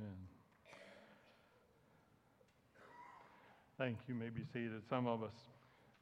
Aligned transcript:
Amen. 0.00 0.16
Thank 3.78 3.98
you. 4.08 4.14
Maybe 4.14 4.30
may 4.30 4.38
be 4.40 4.44
seated. 4.52 4.82
Some 4.88 5.06
of 5.06 5.22
us 5.22 5.34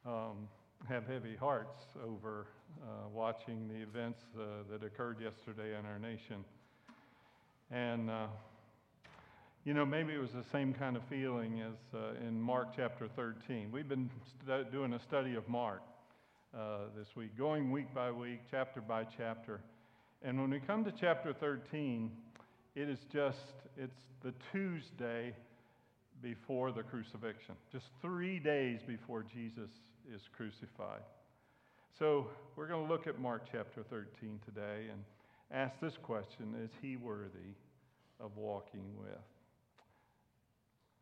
um, 0.07 0.49
have 0.89 1.07
heavy 1.07 1.37
hearts 1.37 1.85
over 2.07 2.47
uh, 2.83 3.09
watching 3.13 3.69
the 3.69 3.83
events 3.83 4.21
uh, 4.39 4.63
that 4.71 4.85
occurred 4.85 5.19
yesterday 5.21 5.77
in 5.79 5.85
our 5.85 5.99
nation. 5.99 6.45
And, 7.71 8.09
uh, 8.09 8.27
you 9.65 9.75
know, 9.75 9.85
maybe 9.85 10.15
it 10.15 10.21
was 10.21 10.31
the 10.31 10.45
same 10.53 10.73
kind 10.73 10.97
of 10.97 11.03
feeling 11.11 11.61
as 11.61 11.77
uh, 11.95 12.27
in 12.27 12.41
Mark 12.41 12.69
chapter 12.75 13.09
13. 13.15 13.71
We've 13.73 13.89
been 13.89 14.11
doing 14.71 14.95
a 14.95 15.01
study 15.01 15.35
of 15.35 15.49
Mark 15.49 15.83
uh, 16.57 16.85
this 16.97 17.09
week, 17.17 17.37
going 17.37 17.71
week 17.71 17.93
by 17.95 18.11
week, 18.11 18.41
chapter 18.51 18.81
by 18.81 19.05
chapter. 19.17 19.61
And 20.23 20.41
when 20.41 20.51
we 20.51 20.61
come 20.61 20.85
to 20.85 20.93
chapter 20.93 21.33
13, 21.35 22.11
it 22.75 22.89
is 22.89 22.99
just, 23.13 23.53
it's 23.77 24.01
the 24.23 24.33
Tuesday 24.53 25.35
before 26.23 26.73
the 26.73 26.83
crucifixion, 26.83 27.55
just 27.73 27.87
three 28.01 28.39
days 28.39 28.81
before 28.87 29.25
Jesus 29.25 29.71
is 30.13 30.23
crucified. 30.37 31.03
So 31.99 32.29
we're 32.57 32.69
going 32.69 32.87
to 32.87 32.93
look 32.93 33.07
at 33.07 33.19
Mark 33.19 33.43
chapter 33.51 33.83
13 33.91 34.41
today 34.45 34.87
and 34.91 35.03
ask 35.51 35.79
this 35.81 35.97
question 36.03 36.55
Is 36.63 36.71
he 36.81 36.97
worthy 36.97 37.55
of 38.21 38.37
walking 38.37 38.85
with? 38.99 39.11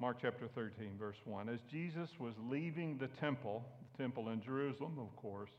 Mark 0.00 0.16
chapter 0.23 0.48
13, 0.54 0.92
verse 0.98 1.18
1. 1.26 1.50
As 1.50 1.60
Jesus 1.70 2.09
was 2.18 2.32
leaving 2.48 2.96
the 2.96 3.09
temple, 3.09 3.62
the 3.92 4.02
temple 4.02 4.30
in 4.30 4.40
Jerusalem, 4.40 4.98
of 4.98 5.14
course, 5.16 5.50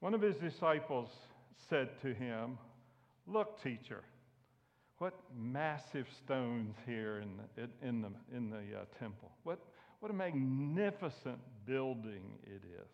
one 0.00 0.12
of 0.12 0.20
his 0.20 0.34
disciples 0.36 1.08
said 1.70 1.88
to 2.02 2.12
him, 2.12 2.58
Look, 3.26 3.62
teacher, 3.62 4.02
what 4.98 5.14
massive 5.36 6.06
stones 6.24 6.74
here 6.86 7.22
in 7.22 7.28
the, 7.36 7.86
in 7.86 8.02
the, 8.02 8.10
in 8.36 8.50
the 8.50 8.56
uh, 8.56 8.84
temple. 8.98 9.30
What, 9.44 9.60
what 10.00 10.10
a 10.10 10.14
magnificent 10.14 11.38
building 11.66 12.38
it 12.44 12.62
is. 12.64 12.88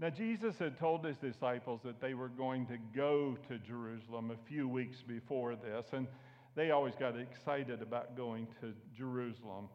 Now, 0.00 0.10
Jesus 0.10 0.56
had 0.58 0.78
told 0.78 1.04
his 1.04 1.16
disciples 1.16 1.80
that 1.84 2.00
they 2.00 2.14
were 2.14 2.28
going 2.28 2.66
to 2.66 2.78
go 2.94 3.36
to 3.48 3.58
Jerusalem 3.58 4.30
a 4.30 4.48
few 4.48 4.68
weeks 4.68 5.02
before 5.02 5.56
this, 5.56 5.86
and 5.92 6.06
they 6.54 6.70
always 6.70 6.94
got 6.94 7.18
excited 7.18 7.82
about 7.82 8.16
going 8.16 8.46
to 8.60 8.72
Jerusalem. 8.96 9.68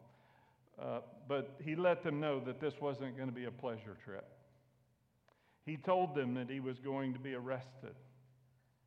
Uh, 0.80 1.00
but 1.28 1.56
he 1.62 1.76
let 1.76 2.02
them 2.02 2.20
know 2.20 2.40
that 2.40 2.60
this 2.60 2.74
wasn't 2.80 3.16
going 3.16 3.28
to 3.28 3.34
be 3.34 3.44
a 3.44 3.50
pleasure 3.50 3.96
trip. 4.02 4.26
He 5.66 5.76
told 5.76 6.14
them 6.14 6.34
that 6.34 6.50
he 6.50 6.60
was 6.60 6.78
going 6.78 7.12
to 7.12 7.18
be 7.18 7.34
arrested. 7.34 7.94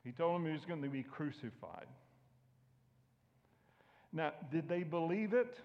He 0.08 0.14
told 0.14 0.36
them 0.36 0.46
he 0.46 0.54
was 0.54 0.64
going 0.64 0.82
to 0.84 0.88
be 0.88 1.04
crucified. 1.04 1.86
Now, 4.14 4.32
did 4.50 4.70
they 4.70 4.84
believe 4.84 5.34
it? 5.34 5.60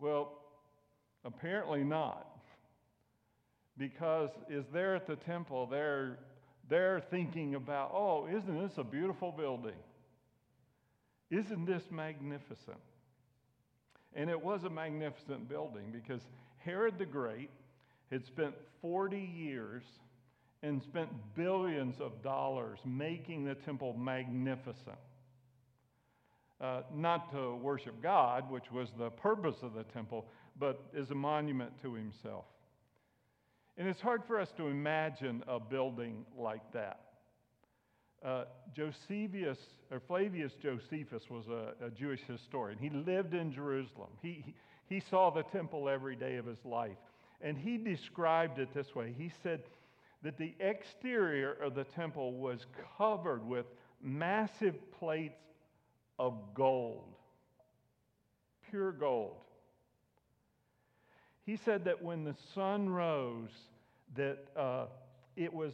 Well, 0.00 0.38
apparently 1.24 1.82
not. 1.82 2.28
Because 3.76 4.30
is 4.48 4.64
there 4.72 4.94
at 4.94 5.08
the 5.08 5.16
temple, 5.16 5.66
they're, 5.66 6.20
they're 6.68 7.00
thinking 7.10 7.56
about, 7.56 7.90
oh, 7.92 8.28
isn't 8.28 8.60
this 8.60 8.78
a 8.78 8.84
beautiful 8.84 9.32
building? 9.32 9.72
Isn't 11.30 11.66
this 11.66 11.82
magnificent? 11.90 12.78
And 14.14 14.30
it 14.30 14.40
was 14.40 14.62
a 14.62 14.70
magnificent 14.70 15.48
building 15.48 15.90
because 15.90 16.20
Herod 16.58 16.96
the 16.96 17.06
Great 17.06 17.50
had 18.12 18.24
spent 18.24 18.54
40 18.82 19.18
years 19.18 19.82
and 20.62 20.82
spent 20.82 21.08
billions 21.36 21.94
of 22.00 22.22
dollars 22.22 22.78
making 22.84 23.44
the 23.44 23.54
temple 23.54 23.94
magnificent. 23.96 24.98
Uh, 26.60 26.82
not 26.92 27.30
to 27.30 27.54
worship 27.54 28.02
God, 28.02 28.50
which 28.50 28.72
was 28.72 28.88
the 28.98 29.10
purpose 29.10 29.54
of 29.62 29.74
the 29.74 29.84
temple, 29.84 30.26
but 30.58 30.82
as 30.98 31.10
a 31.10 31.14
monument 31.14 31.70
to 31.82 31.94
himself. 31.94 32.46
And 33.76 33.86
it's 33.86 34.00
hard 34.00 34.22
for 34.26 34.40
us 34.40 34.48
to 34.56 34.66
imagine 34.66 35.44
a 35.46 35.60
building 35.60 36.26
like 36.36 36.72
that. 36.72 37.00
Uh, 38.24 38.44
Josephus, 38.74 39.58
or 39.92 40.00
Flavius 40.08 40.52
Josephus 40.60 41.22
was 41.30 41.44
a, 41.46 41.86
a, 41.86 41.90
Jewish 41.90 42.20
historian. 42.26 42.76
He 42.76 42.90
lived 42.90 43.34
in 43.34 43.52
Jerusalem. 43.52 44.08
He, 44.20 44.42
he, 44.44 44.54
he 44.96 45.02
saw 45.08 45.30
the 45.30 45.44
temple 45.44 45.88
every 45.88 46.16
day 46.16 46.34
of 46.34 46.44
his 46.44 46.58
life. 46.64 46.96
And 47.40 47.56
he 47.56 47.76
described 47.76 48.58
it 48.58 48.74
this 48.74 48.92
way 48.96 49.14
He 49.16 49.30
said 49.44 49.60
that 50.22 50.36
the 50.36 50.54
exterior 50.60 51.52
of 51.52 51.74
the 51.74 51.84
temple 51.84 52.32
was 52.32 52.66
covered 52.96 53.46
with 53.46 53.66
massive 54.02 54.74
plates 54.98 55.40
of 56.18 56.34
gold, 56.54 57.14
pure 58.70 58.92
gold. 58.92 59.36
He 61.46 61.56
said 61.56 61.84
that 61.84 62.02
when 62.02 62.24
the 62.24 62.34
sun 62.54 62.90
rose, 62.90 63.50
that 64.16 64.38
uh, 64.56 64.86
it 65.36 65.52
was, 65.52 65.72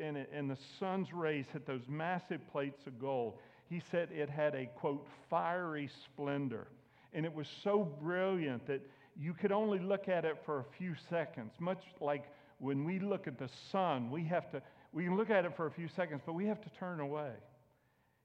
and, 0.00 0.16
and 0.32 0.50
the 0.50 0.58
sun's 0.78 1.12
rays 1.12 1.46
hit 1.52 1.66
those 1.66 1.82
massive 1.88 2.40
plates 2.52 2.86
of 2.86 3.00
gold. 3.00 3.38
He 3.68 3.82
said 3.90 4.10
it 4.12 4.28
had 4.28 4.54
a, 4.54 4.66
quote, 4.66 5.06
fiery 5.30 5.88
splendor. 6.04 6.68
And 7.12 7.24
it 7.24 7.34
was 7.34 7.48
so 7.62 7.82
brilliant 8.00 8.66
that 8.66 8.82
you 9.16 9.32
could 9.32 9.52
only 9.52 9.78
look 9.78 10.08
at 10.08 10.24
it 10.24 10.36
for 10.44 10.60
a 10.60 10.64
few 10.76 10.94
seconds, 11.08 11.52
much 11.58 11.82
like 12.00 12.24
when 12.64 12.84
we 12.84 12.98
look 12.98 13.26
at 13.26 13.38
the 13.38 13.50
sun, 13.70 14.10
we 14.10 14.24
have 14.24 14.50
to, 14.50 14.62
we 14.94 15.04
can 15.04 15.18
look 15.18 15.28
at 15.28 15.44
it 15.44 15.54
for 15.54 15.66
a 15.66 15.70
few 15.70 15.86
seconds, 15.86 16.22
but 16.24 16.32
we 16.32 16.46
have 16.46 16.62
to 16.62 16.70
turn 16.70 16.98
away. 16.98 17.32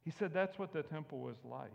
He 0.05 0.13
said 0.17 0.31
that's 0.33 0.57
what 0.57 0.71
the 0.71 0.81
temple 0.81 1.19
was 1.19 1.35
like. 1.43 1.69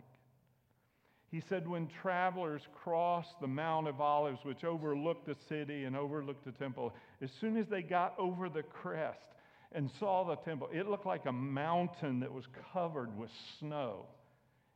He 1.29 1.43
said 1.47 1.67
when 1.67 1.87
travelers 2.01 2.63
crossed 2.83 3.39
the 3.39 3.47
Mount 3.47 3.87
of 3.87 4.01
Olives, 4.01 4.39
which 4.43 4.63
overlooked 4.63 5.27
the 5.27 5.35
city 5.47 5.83
and 5.83 5.95
overlooked 5.95 6.43
the 6.43 6.53
temple, 6.53 6.95
as 7.21 7.29
soon 7.39 7.55
as 7.55 7.67
they 7.67 7.83
got 7.83 8.15
over 8.17 8.49
the 8.49 8.63
crest 8.63 9.27
and 9.71 9.91
saw 9.99 10.23
the 10.23 10.37
temple, 10.37 10.67
it 10.73 10.87
looked 10.87 11.05
like 11.05 11.27
a 11.27 11.31
mountain 11.31 12.19
that 12.21 12.33
was 12.33 12.45
covered 12.73 13.15
with 13.15 13.29
snow 13.59 14.07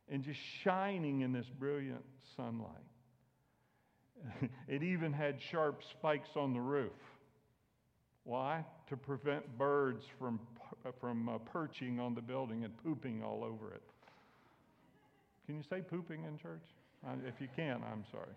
and 0.08 0.22
just 0.22 0.38
shining 0.62 1.22
in 1.22 1.32
this 1.32 1.46
brilliant 1.58 2.04
sunlight. 2.36 2.68
it 4.68 4.84
even 4.84 5.12
had 5.12 5.40
sharp 5.50 5.82
spikes 5.90 6.30
on 6.36 6.52
the 6.52 6.60
roof. 6.60 6.92
Why? 8.30 8.64
To 8.90 8.96
prevent 8.96 9.58
birds 9.58 10.04
from, 10.16 10.38
from 11.00 11.28
uh, 11.28 11.38
perching 11.38 11.98
on 11.98 12.14
the 12.14 12.20
building 12.20 12.62
and 12.62 12.72
pooping 12.84 13.24
all 13.24 13.42
over 13.42 13.74
it. 13.74 13.82
Can 15.46 15.56
you 15.56 15.64
say 15.68 15.80
pooping 15.80 16.22
in 16.22 16.38
church? 16.38 16.62
Uh, 17.04 17.14
if 17.26 17.40
you 17.40 17.48
can, 17.56 17.82
I'm 17.90 18.04
sorry. 18.12 18.30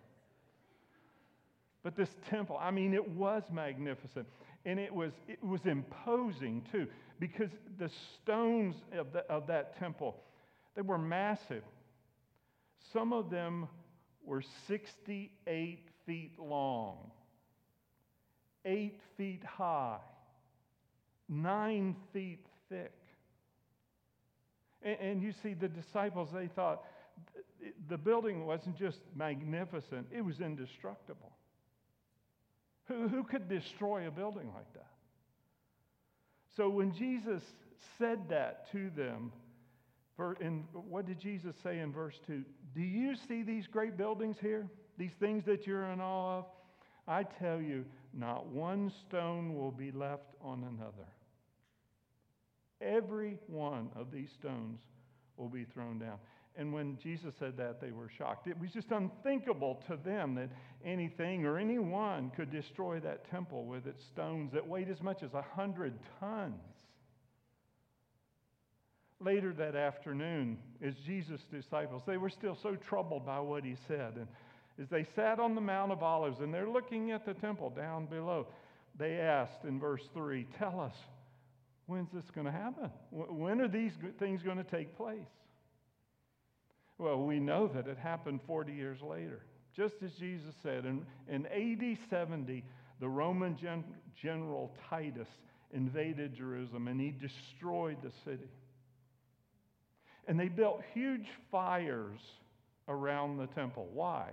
But 1.83 1.95
this 1.95 2.09
temple, 2.27 2.57
I 2.59 2.71
mean, 2.71 2.95
it 2.95 3.07
was 3.07 3.43
magnificent. 3.51 4.25
And 4.65 4.79
it 4.79 4.91
was, 4.91 5.11
it 5.27 5.43
was 5.43 5.63
imposing 5.67 6.65
too, 6.71 6.87
because 7.19 7.51
the 7.77 7.91
stones 8.15 8.73
of, 8.97 9.13
the, 9.13 9.19
of 9.31 9.45
that 9.45 9.77
temple, 9.77 10.15
they 10.75 10.81
were 10.81 10.97
massive. 10.97 11.63
Some 12.91 13.13
of 13.13 13.29
them 13.29 13.67
were 14.25 14.41
68 14.67 15.87
feet 16.07 16.31
long 16.39 17.11
eight 18.65 18.99
feet 19.17 19.43
high, 19.43 19.99
nine 21.29 21.95
feet 22.11 22.45
thick. 22.69 22.93
And, 24.81 24.97
and, 24.99 25.21
you 25.21 25.33
see, 25.43 25.53
the 25.53 25.67
disciples, 25.67 26.29
they 26.33 26.47
thought 26.47 26.83
the 27.89 27.97
building 27.97 28.45
wasn't 28.45 28.77
just 28.77 28.99
magnificent, 29.15 30.07
it 30.11 30.21
was 30.21 30.39
indestructible. 30.39 31.31
Who, 32.87 33.07
who 33.07 33.23
could 33.23 33.47
destroy 33.47 34.07
a 34.07 34.11
building 34.11 34.51
like 34.53 34.71
that? 34.73 34.91
So 36.57 36.69
when 36.69 36.93
Jesus 36.93 37.41
said 37.97 38.29
that 38.29 38.69
to 38.71 38.89
them, 38.89 39.31
in, 40.39 40.65
what 40.73 41.05
did 41.05 41.19
Jesus 41.19 41.55
say 41.63 41.79
in 41.79 41.91
verse 41.91 42.19
2? 42.27 42.43
Do 42.75 42.81
you 42.81 43.15
see 43.27 43.43
these 43.43 43.67
great 43.67 43.97
buildings 43.97 44.37
here? 44.39 44.67
These 44.97 45.13
things 45.19 45.43
that 45.45 45.65
you're 45.65 45.85
in 45.85 45.99
awe 45.99 46.39
of? 46.39 46.45
I 47.07 47.23
tell 47.23 47.59
you, 47.59 47.85
not 48.13 48.47
one 48.47 48.91
stone 49.07 49.55
will 49.55 49.71
be 49.71 49.91
left 49.91 50.35
on 50.41 50.63
another. 50.63 51.07
Every 52.81 53.37
one 53.47 53.89
of 53.95 54.11
these 54.11 54.29
stones 54.39 54.79
will 55.37 55.49
be 55.49 55.65
thrown 55.65 55.99
down. 55.99 56.17
And 56.55 56.71
when 56.71 56.97
Jesus 57.01 57.33
said 57.39 57.57
that, 57.57 57.81
they 57.81 57.91
were 57.91 58.09
shocked. 58.15 58.47
It 58.47 58.59
was 58.59 58.69
just 58.71 58.91
unthinkable 58.91 59.81
to 59.87 59.97
them 59.97 60.35
that 60.35 60.49
anything 60.85 61.45
or 61.45 61.57
anyone 61.57 62.31
could 62.35 62.51
destroy 62.51 62.99
that 62.99 63.29
temple 63.31 63.65
with 63.65 63.87
its 63.87 64.03
stones 64.05 64.51
that 64.53 64.67
weighed 64.67 64.89
as 64.89 65.01
much 65.01 65.23
as 65.23 65.33
a 65.33 65.41
hundred 65.41 65.97
tons. 66.19 66.61
Later 69.19 69.53
that 69.53 69.75
afternoon, 69.75 70.59
as 70.85 70.93
Jesus' 71.05 71.41
disciples, 71.51 72.03
they 72.05 72.17
were 72.17 72.29
still 72.29 72.57
so 72.61 72.75
troubled 72.75 73.25
by 73.25 73.39
what 73.39 73.63
he 73.63 73.75
said. 73.87 74.13
And 74.17 74.27
as 74.81 74.89
they 74.89 75.05
sat 75.15 75.39
on 75.39 75.55
the 75.55 75.61
Mount 75.61 75.91
of 75.91 76.01
Olives 76.01 76.39
and 76.39 76.53
they're 76.53 76.69
looking 76.69 77.11
at 77.11 77.25
the 77.25 77.33
temple 77.33 77.69
down 77.69 78.05
below, 78.05 78.47
they 78.97 79.17
asked 79.17 79.63
in 79.65 79.79
verse 79.79 80.01
3 80.13 80.47
Tell 80.57 80.79
us, 80.79 80.95
when's 81.85 82.09
this 82.13 82.25
going 82.33 82.45
to 82.45 82.51
happen? 82.51 82.89
When 83.11 83.61
are 83.61 83.67
these 83.67 83.93
things 84.19 84.41
going 84.41 84.57
to 84.57 84.63
take 84.63 84.97
place? 84.97 85.19
Well, 86.97 87.23
we 87.23 87.39
know 87.39 87.67
that 87.67 87.87
it 87.87 87.97
happened 87.97 88.39
40 88.47 88.73
years 88.73 88.99
later, 89.01 89.41
just 89.75 89.95
as 90.03 90.11
Jesus 90.13 90.53
said. 90.61 90.85
In, 90.85 91.05
in 91.27 91.45
AD 91.47 91.97
70, 92.09 92.63
the 92.99 93.09
Roman 93.09 93.57
gen- 93.57 93.83
general 94.21 94.71
Titus 94.89 95.27
invaded 95.73 96.35
Jerusalem 96.35 96.87
and 96.87 96.99
he 97.01 97.11
destroyed 97.11 97.97
the 98.03 98.11
city. 98.23 98.49
And 100.27 100.39
they 100.39 100.47
built 100.47 100.81
huge 100.93 101.27
fires 101.51 102.19
around 102.87 103.37
the 103.37 103.47
temple. 103.47 103.89
Why? 103.91 104.31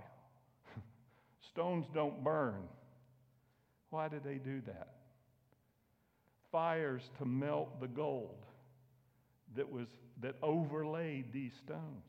Stones 1.53 1.85
don't 1.93 2.23
burn. 2.23 2.63
Why 3.89 4.07
did 4.07 4.23
they 4.23 4.35
do 4.35 4.61
that? 4.67 4.93
Fires 6.51 7.01
to 7.17 7.25
melt 7.25 7.79
the 7.79 7.87
gold 7.87 8.45
that 9.55 9.69
was 9.69 9.87
that 10.21 10.35
overlaid 10.41 11.33
these 11.33 11.53
stones. 11.65 12.05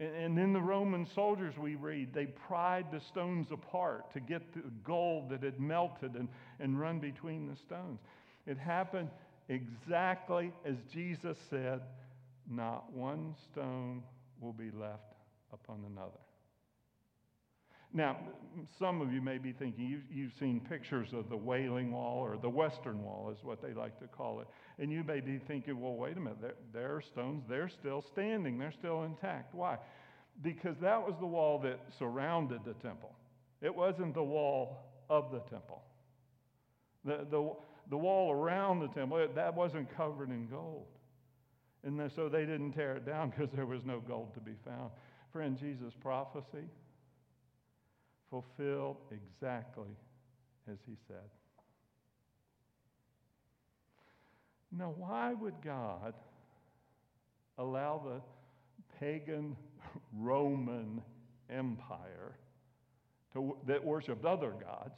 And, 0.00 0.14
and 0.14 0.38
then 0.38 0.52
the 0.52 0.60
Roman 0.60 1.06
soldiers 1.14 1.54
we 1.56 1.76
read, 1.76 2.12
they 2.12 2.26
pried 2.26 2.86
the 2.90 3.00
stones 3.00 3.48
apart 3.50 4.12
to 4.14 4.20
get 4.20 4.52
the 4.52 4.62
gold 4.82 5.30
that 5.30 5.42
had 5.42 5.60
melted 5.60 6.14
and, 6.14 6.28
and 6.60 6.78
run 6.78 6.98
between 6.98 7.46
the 7.46 7.56
stones. 7.56 8.00
It 8.46 8.58
happened 8.58 9.10
exactly 9.48 10.52
as 10.64 10.76
Jesus 10.92 11.36
said, 11.50 11.80
not 12.50 12.92
one 12.92 13.34
stone 13.52 14.02
will 14.40 14.52
be 14.52 14.70
left 14.70 15.14
upon 15.52 15.84
another. 15.86 16.18
Now, 17.96 18.16
some 18.76 19.00
of 19.00 19.12
you 19.12 19.22
may 19.22 19.38
be 19.38 19.52
thinking 19.52 19.86
you've, 19.86 20.02
you've, 20.12 20.32
seen 20.38 20.60
pictures 20.60 21.12
of 21.12 21.28
the 21.28 21.36
Wailing 21.36 21.92
Wall 21.92 22.18
or 22.18 22.36
the 22.36 22.50
Western 22.50 23.02
Wall, 23.02 23.30
is 23.30 23.44
what 23.44 23.62
they 23.62 23.72
like 23.72 24.00
to 24.00 24.08
call 24.08 24.40
it. 24.40 24.48
And 24.80 24.90
you 24.90 25.04
may 25.04 25.20
be 25.20 25.38
thinking, 25.38 25.80
well, 25.80 25.94
wait 25.94 26.16
a 26.16 26.20
minute, 26.20 26.38
there, 26.42 26.54
there 26.72 26.96
are 26.96 27.00
stones, 27.00 27.44
they're 27.48 27.68
still 27.68 28.02
standing, 28.02 28.58
they're 28.58 28.72
still 28.72 29.04
intact. 29.04 29.54
Why? 29.54 29.78
Because 30.42 30.76
that 30.80 31.00
was 31.00 31.14
the 31.20 31.26
wall 31.26 31.60
that 31.60 31.78
surrounded 31.96 32.60
the 32.64 32.74
temple, 32.74 33.14
it 33.62 33.74
wasn't 33.74 34.14
the 34.14 34.24
wall 34.24 34.90
of 35.08 35.30
the 35.30 35.40
temple. 35.48 35.82
The, 37.04 37.26
the, 37.30 37.52
the 37.90 37.96
wall 37.96 38.32
around 38.32 38.80
the 38.80 38.88
temple, 38.88 39.24
that 39.34 39.54
wasn't 39.54 39.94
covered 39.96 40.30
in 40.30 40.48
gold. 40.48 40.86
And 41.84 42.10
so 42.16 42.28
they 42.28 42.40
didn't 42.40 42.72
tear 42.72 42.96
it 42.96 43.06
down 43.06 43.30
because 43.36 43.50
there 43.54 43.66
was 43.66 43.84
no 43.84 44.00
gold 44.00 44.34
to 44.34 44.40
be 44.40 44.54
found. 44.64 44.90
Friend, 45.32 45.56
Jesus' 45.56 45.94
prophecy 46.00 46.66
fulfilled 48.34 48.96
exactly 49.12 49.96
as 50.68 50.78
he 50.86 50.96
said. 51.06 51.30
Now, 54.76 54.92
why 54.96 55.34
would 55.34 55.54
God 55.62 56.14
allow 57.58 58.02
the 58.04 58.20
pagan 58.98 59.56
Roman 60.18 61.00
Empire 61.48 62.36
to, 63.34 63.56
that 63.68 63.84
worshiped 63.84 64.24
other 64.24 64.50
gods? 64.50 64.96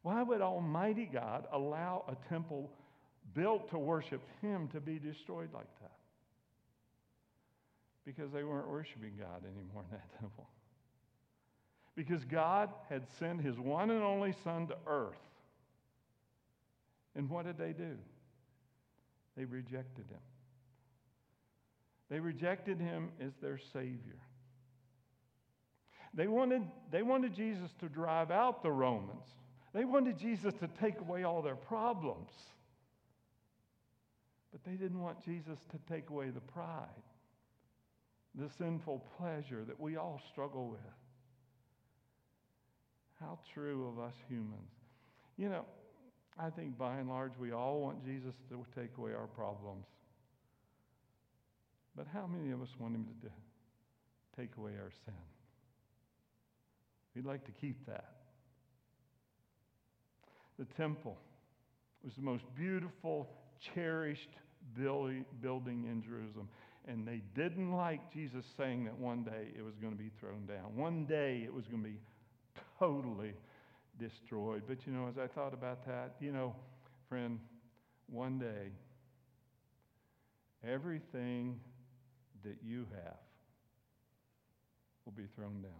Why 0.00 0.22
would 0.22 0.40
Almighty 0.40 1.10
God 1.12 1.44
allow 1.52 2.04
a 2.08 2.28
temple 2.30 2.70
built 3.34 3.68
to 3.72 3.78
worship 3.78 4.22
Him 4.40 4.68
to 4.68 4.80
be 4.80 4.98
destroyed 4.98 5.50
like 5.52 5.68
that? 5.82 5.92
Because 8.06 8.32
they 8.32 8.42
weren't 8.42 8.70
worshiping 8.70 9.12
God 9.18 9.42
anymore 9.44 9.84
in 9.90 9.98
that 9.98 10.18
temple. 10.18 10.48
Because 12.00 12.24
God 12.24 12.70
had 12.88 13.02
sent 13.18 13.42
his 13.42 13.58
one 13.58 13.90
and 13.90 14.02
only 14.02 14.32
Son 14.42 14.66
to 14.68 14.76
earth. 14.86 15.20
And 17.14 17.28
what 17.28 17.44
did 17.44 17.58
they 17.58 17.74
do? 17.74 17.98
They 19.36 19.44
rejected 19.44 20.06
him. 20.08 20.22
They 22.08 22.18
rejected 22.18 22.80
him 22.80 23.10
as 23.20 23.32
their 23.42 23.58
Savior. 23.74 24.16
They 26.14 26.26
wanted, 26.26 26.62
they 26.90 27.02
wanted 27.02 27.34
Jesus 27.34 27.70
to 27.80 27.90
drive 27.90 28.30
out 28.30 28.62
the 28.62 28.72
Romans. 28.72 29.26
They 29.74 29.84
wanted 29.84 30.16
Jesus 30.16 30.54
to 30.54 30.68
take 30.80 31.00
away 31.00 31.24
all 31.24 31.42
their 31.42 31.54
problems. 31.54 32.30
But 34.52 34.64
they 34.64 34.76
didn't 34.76 35.02
want 35.02 35.22
Jesus 35.22 35.58
to 35.70 35.78
take 35.92 36.08
away 36.08 36.30
the 36.30 36.40
pride, 36.40 37.04
the 38.34 38.48
sinful 38.56 39.04
pleasure 39.18 39.64
that 39.66 39.78
we 39.78 39.98
all 39.98 40.18
struggle 40.32 40.70
with. 40.70 40.80
How 43.20 43.38
true 43.52 43.86
of 43.86 44.02
us 44.02 44.14
humans. 44.28 44.70
You 45.36 45.50
know, 45.50 45.64
I 46.38 46.50
think 46.50 46.78
by 46.78 46.96
and 46.96 47.08
large 47.08 47.32
we 47.38 47.52
all 47.52 47.80
want 47.80 48.04
Jesus 48.04 48.34
to 48.48 48.64
take 48.74 48.96
away 48.96 49.12
our 49.12 49.26
problems. 49.26 49.84
But 51.96 52.06
how 52.12 52.26
many 52.26 52.50
of 52.52 52.62
us 52.62 52.68
want 52.78 52.94
him 52.94 53.06
to 53.22 54.40
take 54.40 54.56
away 54.56 54.72
our 54.80 54.90
sin? 55.04 55.14
We'd 57.14 57.26
like 57.26 57.44
to 57.44 57.52
keep 57.52 57.84
that. 57.86 58.12
The 60.58 60.64
temple 60.76 61.18
was 62.02 62.14
the 62.14 62.22
most 62.22 62.44
beautiful, 62.56 63.28
cherished 63.74 64.30
building 64.78 65.24
in 65.42 66.02
Jerusalem. 66.02 66.48
And 66.88 67.06
they 67.06 67.20
didn't 67.34 67.72
like 67.72 68.12
Jesus 68.12 68.44
saying 68.56 68.84
that 68.84 68.96
one 68.96 69.24
day 69.24 69.48
it 69.56 69.62
was 69.62 69.74
going 69.80 69.92
to 69.92 69.98
be 69.98 70.10
thrown 70.20 70.46
down. 70.46 70.76
One 70.76 71.04
day 71.04 71.42
it 71.44 71.52
was 71.52 71.66
going 71.66 71.82
to 71.82 71.88
be 71.88 71.98
totally 72.80 73.34
destroyed. 73.98 74.62
But 74.66 74.86
you 74.86 74.92
know, 74.92 75.06
as 75.06 75.18
I 75.18 75.26
thought 75.26 75.54
about 75.54 75.86
that, 75.86 76.16
you 76.18 76.32
know, 76.32 76.56
friend, 77.08 77.38
one 78.08 78.38
day, 78.38 78.72
everything 80.66 81.60
that 82.42 82.56
you 82.64 82.86
have 83.04 83.18
will 85.04 85.12
be 85.12 85.28
thrown 85.36 85.62
down. 85.62 85.72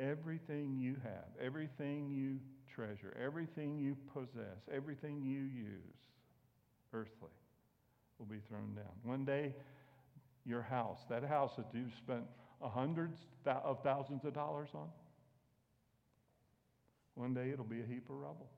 Everything 0.00 0.76
you 0.76 0.96
have, 1.04 1.28
everything 1.40 2.10
you 2.10 2.38
treasure, 2.74 3.16
everything 3.22 3.78
you 3.78 3.96
possess, 4.12 4.58
everything 4.72 5.22
you 5.22 5.40
use, 5.40 6.00
earthly, 6.92 7.30
will 8.18 8.26
be 8.26 8.40
thrown 8.48 8.74
down. 8.74 8.92
One 9.04 9.24
day, 9.24 9.54
your 10.44 10.62
house, 10.62 11.00
that 11.08 11.22
house 11.22 11.52
that 11.56 11.66
you've 11.72 11.94
spent 12.04 12.24
hundreds 12.62 13.18
of 13.46 13.82
thousands 13.82 14.24
of 14.24 14.34
dollars 14.34 14.68
on? 14.74 14.88
One 17.14 17.34
day 17.34 17.50
it'll 17.50 17.64
be 17.64 17.80
a 17.80 17.86
heap 17.86 18.08
of 18.08 18.16
rubble. 18.16 18.48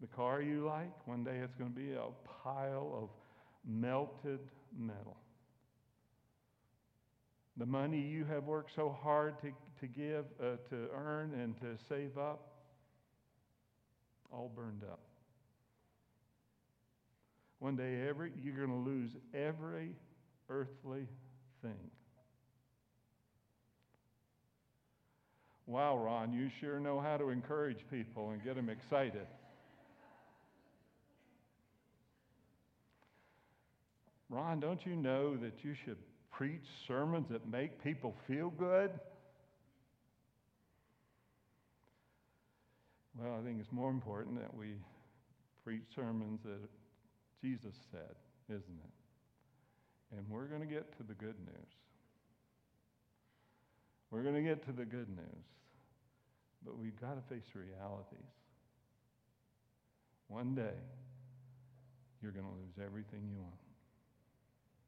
The 0.00 0.06
car 0.06 0.40
you 0.40 0.64
like, 0.64 1.06
one 1.06 1.24
day 1.24 1.38
it's 1.44 1.54
going 1.54 1.70
to 1.72 1.76
be 1.76 1.92
a 1.92 2.06
pile 2.42 2.98
of 3.02 3.10
melted 3.66 4.40
metal. 4.78 5.16
The 7.58 7.66
money 7.66 8.00
you 8.00 8.24
have 8.24 8.44
worked 8.44 8.70
so 8.74 8.96
hard 9.02 9.38
to, 9.42 9.50
to 9.80 9.86
give, 9.86 10.24
uh, 10.40 10.56
to 10.70 10.88
earn, 10.94 11.34
and 11.34 11.54
to 11.60 11.76
save 11.88 12.16
up, 12.16 12.46
all 14.32 14.50
burned 14.54 14.84
up. 14.84 15.00
One 17.58 17.76
day 17.76 18.06
every, 18.08 18.32
you're 18.40 18.56
going 18.56 18.70
to 18.70 18.90
lose 18.90 19.10
every 19.34 19.90
earthly 20.48 21.06
thing. 21.62 21.90
Wow, 25.66 25.98
Ron, 25.98 26.32
you 26.32 26.50
sure 26.60 26.80
know 26.80 27.00
how 27.00 27.16
to 27.16 27.30
encourage 27.30 27.78
people 27.90 28.30
and 28.30 28.42
get 28.42 28.56
them 28.56 28.68
excited. 28.68 29.26
Ron, 34.28 34.60
don't 34.60 34.84
you 34.84 34.96
know 34.96 35.36
that 35.36 35.62
you 35.62 35.74
should 35.84 35.98
preach 36.32 36.64
sermons 36.88 37.26
that 37.30 37.48
make 37.48 37.82
people 37.84 38.14
feel 38.26 38.50
good? 38.50 38.90
Well, 43.16 43.38
I 43.40 43.44
think 43.44 43.60
it's 43.60 43.72
more 43.72 43.90
important 43.90 44.40
that 44.40 44.54
we 44.54 44.74
preach 45.64 45.82
sermons 45.94 46.40
that 46.44 46.68
Jesus 47.42 47.74
said, 47.90 48.16
isn't 48.48 48.80
it? 48.84 48.99
And 50.16 50.26
we're 50.28 50.46
going 50.46 50.60
to 50.60 50.66
get 50.66 50.96
to 50.98 51.02
the 51.02 51.14
good 51.14 51.38
news. 51.38 51.72
We're 54.10 54.22
going 54.22 54.34
to 54.34 54.42
get 54.42 54.64
to 54.66 54.72
the 54.72 54.84
good 54.84 55.08
news. 55.08 55.44
But 56.64 56.76
we've 56.76 57.00
got 57.00 57.14
to 57.14 57.34
face 57.34 57.48
realities. 57.54 58.34
One 60.28 60.54
day, 60.54 60.78
you're 62.22 62.32
going 62.32 62.44
to 62.44 62.52
lose 62.52 62.84
everything 62.84 63.28
you 63.30 63.38
own. 63.38 63.58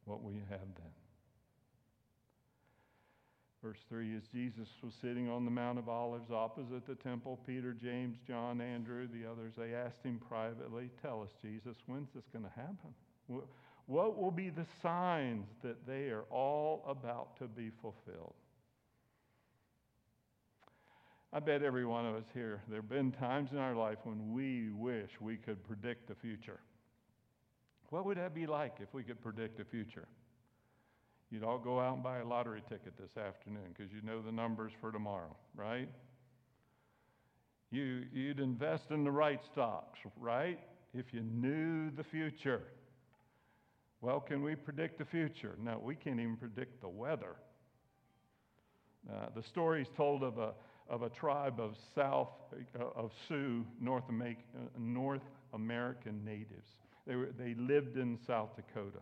What 0.04 0.22
will 0.22 0.32
you 0.32 0.42
have 0.50 0.60
then? 0.60 0.92
Verse 3.62 3.78
3 3.88 4.16
As 4.16 4.22
Jesus 4.32 4.68
was 4.82 4.92
sitting 5.00 5.28
on 5.28 5.44
the 5.44 5.50
Mount 5.50 5.78
of 5.78 5.88
Olives 5.88 6.30
opposite 6.30 6.86
the 6.86 6.96
temple, 6.96 7.38
Peter, 7.46 7.72
James, 7.72 8.16
John, 8.26 8.60
Andrew, 8.60 9.06
the 9.06 9.30
others, 9.30 9.52
they 9.56 9.72
asked 9.72 10.04
him 10.04 10.20
privately, 10.28 10.90
Tell 11.00 11.22
us, 11.22 11.30
Jesus, 11.40 11.76
when's 11.86 12.08
this 12.14 12.24
going 12.32 12.44
to 12.44 12.50
happen? 12.50 12.94
What 13.86 14.16
will 14.18 14.30
be 14.30 14.48
the 14.48 14.66
signs 14.82 15.46
that 15.62 15.86
they 15.86 16.10
are 16.10 16.24
all 16.30 16.84
about 16.88 17.36
to 17.38 17.46
be 17.46 17.70
fulfilled? 17.80 18.34
I 21.32 21.40
bet 21.40 21.62
every 21.62 21.86
one 21.86 22.04
of 22.06 22.14
us 22.14 22.26
here, 22.34 22.60
there 22.68 22.80
have 22.80 22.90
been 22.90 23.10
times 23.10 23.52
in 23.52 23.58
our 23.58 23.74
life 23.74 23.98
when 24.04 24.32
we 24.32 24.70
wish 24.70 25.10
we 25.18 25.36
could 25.36 25.64
predict 25.64 26.08
the 26.08 26.14
future. 26.14 26.60
What 27.88 28.04
would 28.04 28.18
that 28.18 28.34
be 28.34 28.46
like 28.46 28.76
if 28.80 28.92
we 28.92 29.02
could 29.02 29.20
predict 29.20 29.56
the 29.56 29.64
future? 29.64 30.06
You'd 31.30 31.42
all 31.42 31.58
go 31.58 31.80
out 31.80 31.94
and 31.94 32.02
buy 32.02 32.18
a 32.18 32.24
lottery 32.24 32.62
ticket 32.68 32.92
this 32.98 33.16
afternoon 33.16 33.74
because 33.74 33.90
you 33.90 34.02
know 34.02 34.20
the 34.20 34.30
numbers 34.30 34.72
for 34.78 34.92
tomorrow, 34.92 35.34
right? 35.56 35.88
You, 37.70 38.04
you'd 38.12 38.38
invest 38.38 38.90
in 38.90 39.02
the 39.02 39.10
right 39.10 39.40
stocks, 39.50 39.98
right? 40.20 40.58
If 40.92 41.14
you 41.14 41.22
knew 41.22 41.90
the 41.90 42.04
future. 42.04 42.64
Well, 44.02 44.18
can 44.18 44.42
we 44.42 44.56
predict 44.56 44.98
the 44.98 45.04
future? 45.04 45.54
No, 45.62 45.80
we 45.80 45.94
can't 45.94 46.18
even 46.18 46.36
predict 46.36 46.80
the 46.80 46.88
weather. 46.88 47.36
Uh, 49.08 49.26
the 49.34 49.42
story 49.42 49.80
is 49.80 49.88
told 49.96 50.24
of 50.24 50.38
a, 50.38 50.52
of 50.90 51.02
a 51.02 51.08
tribe 51.08 51.60
of 51.60 51.76
South, 51.94 52.30
uh, 52.78 52.84
of 52.96 53.12
Sioux, 53.28 53.64
North, 53.80 54.04
North 54.76 55.22
American 55.54 56.24
natives. 56.24 56.66
They, 57.06 57.14
were, 57.14 57.30
they 57.38 57.54
lived 57.54 57.96
in 57.96 58.18
South 58.26 58.50
Dakota. 58.56 58.98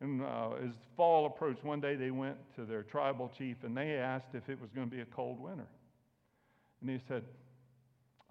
And 0.00 0.20
uh, 0.20 0.50
as 0.64 0.72
fall 0.96 1.26
approached, 1.26 1.62
one 1.62 1.80
day 1.80 1.94
they 1.94 2.10
went 2.10 2.36
to 2.56 2.64
their 2.64 2.82
tribal 2.82 3.30
chief 3.38 3.58
and 3.62 3.76
they 3.76 3.92
asked 3.92 4.34
if 4.34 4.48
it 4.48 4.60
was 4.60 4.70
going 4.74 4.90
to 4.90 4.96
be 4.96 5.02
a 5.02 5.06
cold 5.06 5.38
winter. 5.38 5.68
And 6.80 6.90
he 6.90 6.98
said, 7.06 7.22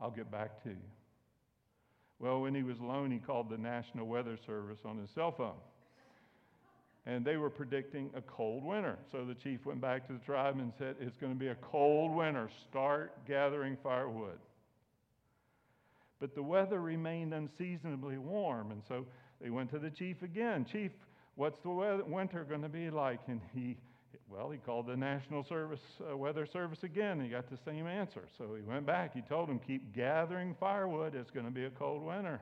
I'll 0.01 0.11
get 0.11 0.29
back 0.29 0.61
to 0.63 0.69
you. 0.69 0.75
Well, 2.21 2.41
when 2.41 2.53
he 2.53 2.61
was 2.61 2.77
alone, 2.79 3.09
he 3.09 3.17
called 3.17 3.49
the 3.49 3.57
National 3.57 4.05
Weather 4.05 4.37
Service 4.45 4.77
on 4.85 4.99
his 4.99 5.09
cell 5.09 5.31
phone. 5.31 5.57
And 7.07 7.25
they 7.25 7.35
were 7.35 7.49
predicting 7.49 8.11
a 8.15 8.21
cold 8.21 8.63
winter. 8.63 8.99
So 9.11 9.25
the 9.25 9.33
chief 9.33 9.65
went 9.65 9.81
back 9.81 10.05
to 10.05 10.13
the 10.13 10.19
tribe 10.19 10.59
and 10.59 10.71
said, 10.77 10.97
It's 10.99 11.17
going 11.17 11.33
to 11.33 11.39
be 11.39 11.47
a 11.47 11.55
cold 11.55 12.15
winter. 12.15 12.47
Start 12.69 13.25
gathering 13.27 13.75
firewood. 13.81 14.37
But 16.19 16.35
the 16.35 16.43
weather 16.43 16.79
remained 16.79 17.33
unseasonably 17.33 18.19
warm. 18.19 18.69
And 18.69 18.83
so 18.87 19.07
they 19.41 19.49
went 19.49 19.71
to 19.71 19.79
the 19.79 19.89
chief 19.89 20.21
again. 20.21 20.63
Chief, 20.71 20.91
what's 21.33 21.59
the 21.63 21.71
weather, 21.71 22.03
winter 22.03 22.43
going 22.43 22.61
to 22.61 22.69
be 22.69 22.91
like? 22.91 23.21
And 23.27 23.41
he, 23.55 23.77
well, 24.31 24.49
he 24.49 24.57
called 24.57 24.87
the 24.87 24.95
National 24.95 25.43
Service, 25.43 25.81
uh, 26.09 26.15
Weather 26.15 26.45
Service 26.45 26.83
again. 26.83 27.13
and 27.19 27.23
He 27.23 27.29
got 27.29 27.49
the 27.49 27.57
same 27.65 27.85
answer. 27.85 28.23
So 28.37 28.55
he 28.55 28.61
went 28.61 28.85
back. 28.85 29.13
He 29.13 29.21
told 29.21 29.49
them, 29.49 29.59
keep 29.59 29.93
gathering 29.93 30.55
firewood. 30.59 31.15
It's 31.15 31.31
going 31.31 31.45
to 31.45 31.51
be 31.51 31.65
a 31.65 31.69
cold 31.69 32.01
winter. 32.03 32.39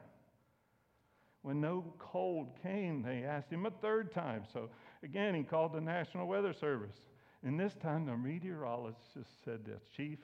When 1.41 1.62
no 1.62 1.86
cold 1.98 2.50
came, 2.62 3.01
they 3.01 3.24
asked 3.24 3.50
him 3.50 3.65
a 3.65 3.72
third 3.72 4.13
time. 4.13 4.43
So 4.53 4.69
again, 5.03 5.34
he 5.34 5.43
called 5.43 5.74
the 5.74 5.81
National 5.81 6.27
Weather 6.27 6.53
Service. 6.53 6.98
And 7.43 7.60
this 7.60 7.74
time, 7.81 8.05
the 8.05 8.17
meteorologist 8.17 9.00
said 9.46 9.65
this 9.65 9.81
Chief, 9.96 10.19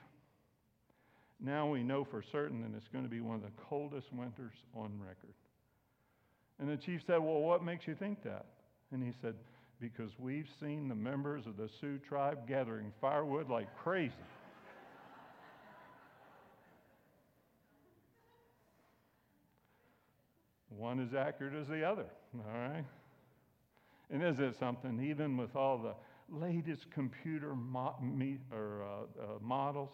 now 1.40 1.68
we 1.68 1.82
know 1.82 2.04
for 2.04 2.22
certain 2.22 2.60
that 2.62 2.76
it's 2.76 2.88
going 2.88 3.04
to 3.04 3.10
be 3.10 3.20
one 3.20 3.36
of 3.36 3.42
the 3.42 3.62
coldest 3.68 4.12
winters 4.12 4.54
on 4.74 4.92
record. 5.00 5.34
And 6.58 6.70
the 6.70 6.76
chief 6.76 7.02
said, 7.06 7.18
Well, 7.18 7.40
what 7.40 7.64
makes 7.64 7.86
you 7.86 7.94
think 7.94 8.22
that? 8.24 8.46
And 8.92 9.02
he 9.02 9.12
said, 9.20 9.34
Because 9.80 10.10
we've 10.18 10.48
seen 10.60 10.88
the 10.88 10.94
members 10.94 11.46
of 11.46 11.56
the 11.56 11.68
Sioux 11.80 11.98
tribe 11.98 12.48
gathering 12.48 12.92
firewood 13.00 13.50
like 13.50 13.68
crazy. 13.76 14.14
One 20.70 21.00
is 21.00 21.14
accurate 21.14 21.54
as 21.54 21.68
the 21.68 21.84
other, 21.84 22.06
all 22.34 22.58
right? 22.58 22.84
And 24.10 24.22
is 24.22 24.38
it 24.38 24.56
something, 24.58 25.02
even 25.02 25.36
with 25.36 25.56
all 25.56 25.78
the 25.78 25.94
latest 26.28 26.90
computer 26.90 27.54
mo- 27.54 27.96
me- 28.00 28.38
or, 28.52 28.82
uh, 28.82 29.22
uh, 29.22 29.26
models, 29.40 29.90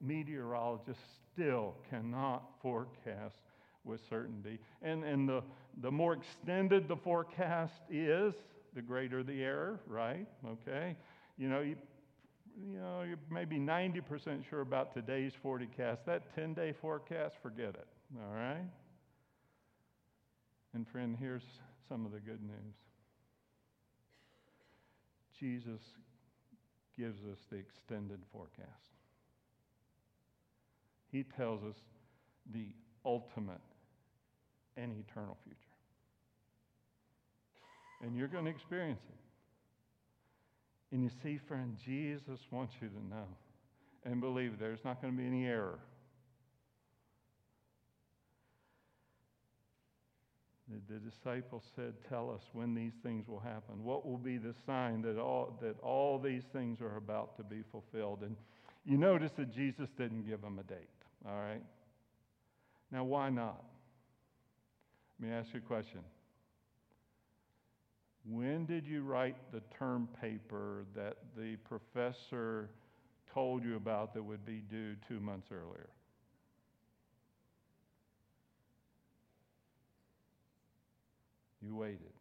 meteorologists 0.00 1.02
still 1.32 1.74
cannot 1.88 2.42
forecast 2.62 3.36
with 3.84 4.00
certainty. 4.08 4.58
And, 4.82 5.04
and 5.04 5.28
the, 5.28 5.42
the 5.80 5.90
more 5.90 6.14
extended 6.14 6.88
the 6.88 6.96
forecast 6.96 7.74
is, 7.90 8.34
the 8.74 8.82
greater 8.82 9.22
the 9.22 9.42
error, 9.42 9.80
right? 9.86 10.26
Okay? 10.46 10.96
You 11.36 11.48
know, 11.48 11.60
you, 11.60 11.76
you 12.60 12.78
know, 12.78 13.02
you're 13.02 13.18
maybe 13.30 13.58
90% 13.58 14.48
sure 14.48 14.60
about 14.60 14.94
today's 14.94 15.32
forecast. 15.42 16.06
That 16.06 16.34
10 16.34 16.54
day 16.54 16.72
forecast, 16.80 17.36
forget 17.42 17.70
it, 17.70 17.86
all 18.16 18.34
right? 18.34 18.66
And 20.74 20.86
friend, 20.86 21.16
here's 21.18 21.42
some 21.88 22.06
of 22.06 22.12
the 22.12 22.20
good 22.20 22.42
news 22.42 22.74
Jesus 25.38 25.80
gives 26.96 27.20
us 27.24 27.38
the 27.50 27.56
extended 27.56 28.20
forecast. 28.30 28.68
He 31.10 31.24
tells 31.24 31.62
us 31.64 31.76
the 32.52 32.68
ultimate 33.04 33.60
and 34.76 34.92
eternal 34.92 35.36
future. 35.42 35.69
And 38.02 38.16
you're 38.16 38.28
going 38.28 38.44
to 38.44 38.50
experience 38.50 39.02
it. 39.08 40.94
And 40.94 41.02
you 41.04 41.10
see, 41.22 41.38
friend, 41.46 41.76
Jesus 41.84 42.40
wants 42.50 42.74
you 42.80 42.88
to 42.88 43.06
know 43.06 43.26
and 44.04 44.20
believe 44.20 44.58
there's 44.58 44.84
not 44.84 45.00
going 45.00 45.14
to 45.14 45.18
be 45.18 45.26
any 45.26 45.46
error. 45.46 45.78
The, 50.68 50.94
the 50.94 51.00
disciples 51.00 51.64
said, 51.76 51.94
Tell 52.08 52.30
us 52.30 52.42
when 52.52 52.74
these 52.74 52.92
things 53.02 53.28
will 53.28 53.40
happen. 53.40 53.84
What 53.84 54.06
will 54.06 54.18
be 54.18 54.36
the 54.36 54.54
sign 54.66 55.02
that 55.02 55.18
all, 55.18 55.58
that 55.60 55.78
all 55.80 56.18
these 56.18 56.44
things 56.52 56.80
are 56.80 56.96
about 56.96 57.36
to 57.36 57.44
be 57.44 57.62
fulfilled? 57.70 58.20
And 58.22 58.36
you 58.84 58.96
notice 58.96 59.32
that 59.36 59.54
Jesus 59.54 59.88
didn't 59.98 60.26
give 60.26 60.40
them 60.40 60.58
a 60.58 60.62
date, 60.62 60.88
all 61.26 61.38
right? 61.38 61.62
Now, 62.90 63.04
why 63.04 63.30
not? 63.30 63.62
Let 65.20 65.28
me 65.28 65.34
ask 65.34 65.52
you 65.52 65.58
a 65.58 65.62
question. 65.62 66.00
When 68.28 68.66
did 68.66 68.86
you 68.86 69.02
write 69.02 69.36
the 69.52 69.62
term 69.78 70.08
paper 70.20 70.84
that 70.94 71.16
the 71.36 71.56
professor 71.56 72.70
told 73.32 73.64
you 73.64 73.76
about 73.76 74.14
that 74.14 74.22
would 74.22 74.44
be 74.44 74.62
due 74.70 74.94
two 75.08 75.20
months 75.20 75.48
earlier? 75.50 75.88
You 81.62 81.76
waited. 81.76 82.12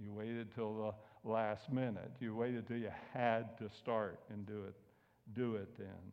You 0.00 0.12
waited 0.12 0.54
till 0.54 0.74
the 0.76 1.28
last 1.28 1.72
minute. 1.72 2.12
You 2.20 2.34
waited 2.34 2.66
till 2.68 2.76
you 2.78 2.92
had 3.12 3.58
to 3.58 3.68
start 3.68 4.20
and 4.30 4.46
do 4.46 4.64
it. 4.64 4.74
Do 5.34 5.56
it 5.56 5.68
then. 5.76 6.12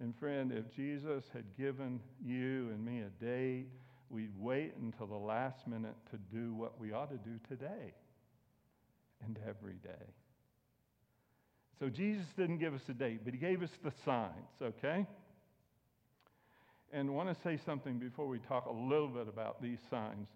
And 0.00 0.16
friend, 0.16 0.52
if 0.52 0.74
Jesus 0.74 1.24
had 1.32 1.44
given 1.56 2.00
you 2.24 2.70
and 2.70 2.84
me 2.84 3.02
a 3.02 3.24
date, 3.24 3.68
we'd 4.10 4.36
wait 4.38 4.74
until 4.80 5.06
the 5.06 5.14
last 5.14 5.66
minute 5.66 5.94
to 6.10 6.18
do 6.34 6.54
what 6.54 6.78
we 6.80 6.92
ought 6.92 7.10
to 7.10 7.16
do 7.16 7.38
today 7.48 7.92
and 9.24 9.38
every 9.48 9.76
day. 9.82 10.06
So 11.78 11.88
Jesus 11.88 12.26
didn't 12.36 12.58
give 12.58 12.74
us 12.74 12.82
a 12.88 12.94
date, 12.94 13.20
but 13.24 13.34
he 13.34 13.40
gave 13.40 13.62
us 13.62 13.70
the 13.84 13.92
signs, 14.04 14.32
okay? 14.62 15.06
And 16.92 17.10
I 17.10 17.12
want 17.12 17.28
to 17.28 17.42
say 17.42 17.58
something 17.64 17.98
before 17.98 18.26
we 18.26 18.38
talk 18.38 18.66
a 18.66 18.72
little 18.72 19.08
bit 19.08 19.28
about 19.28 19.60
these 19.60 19.78
signs. 19.90 20.28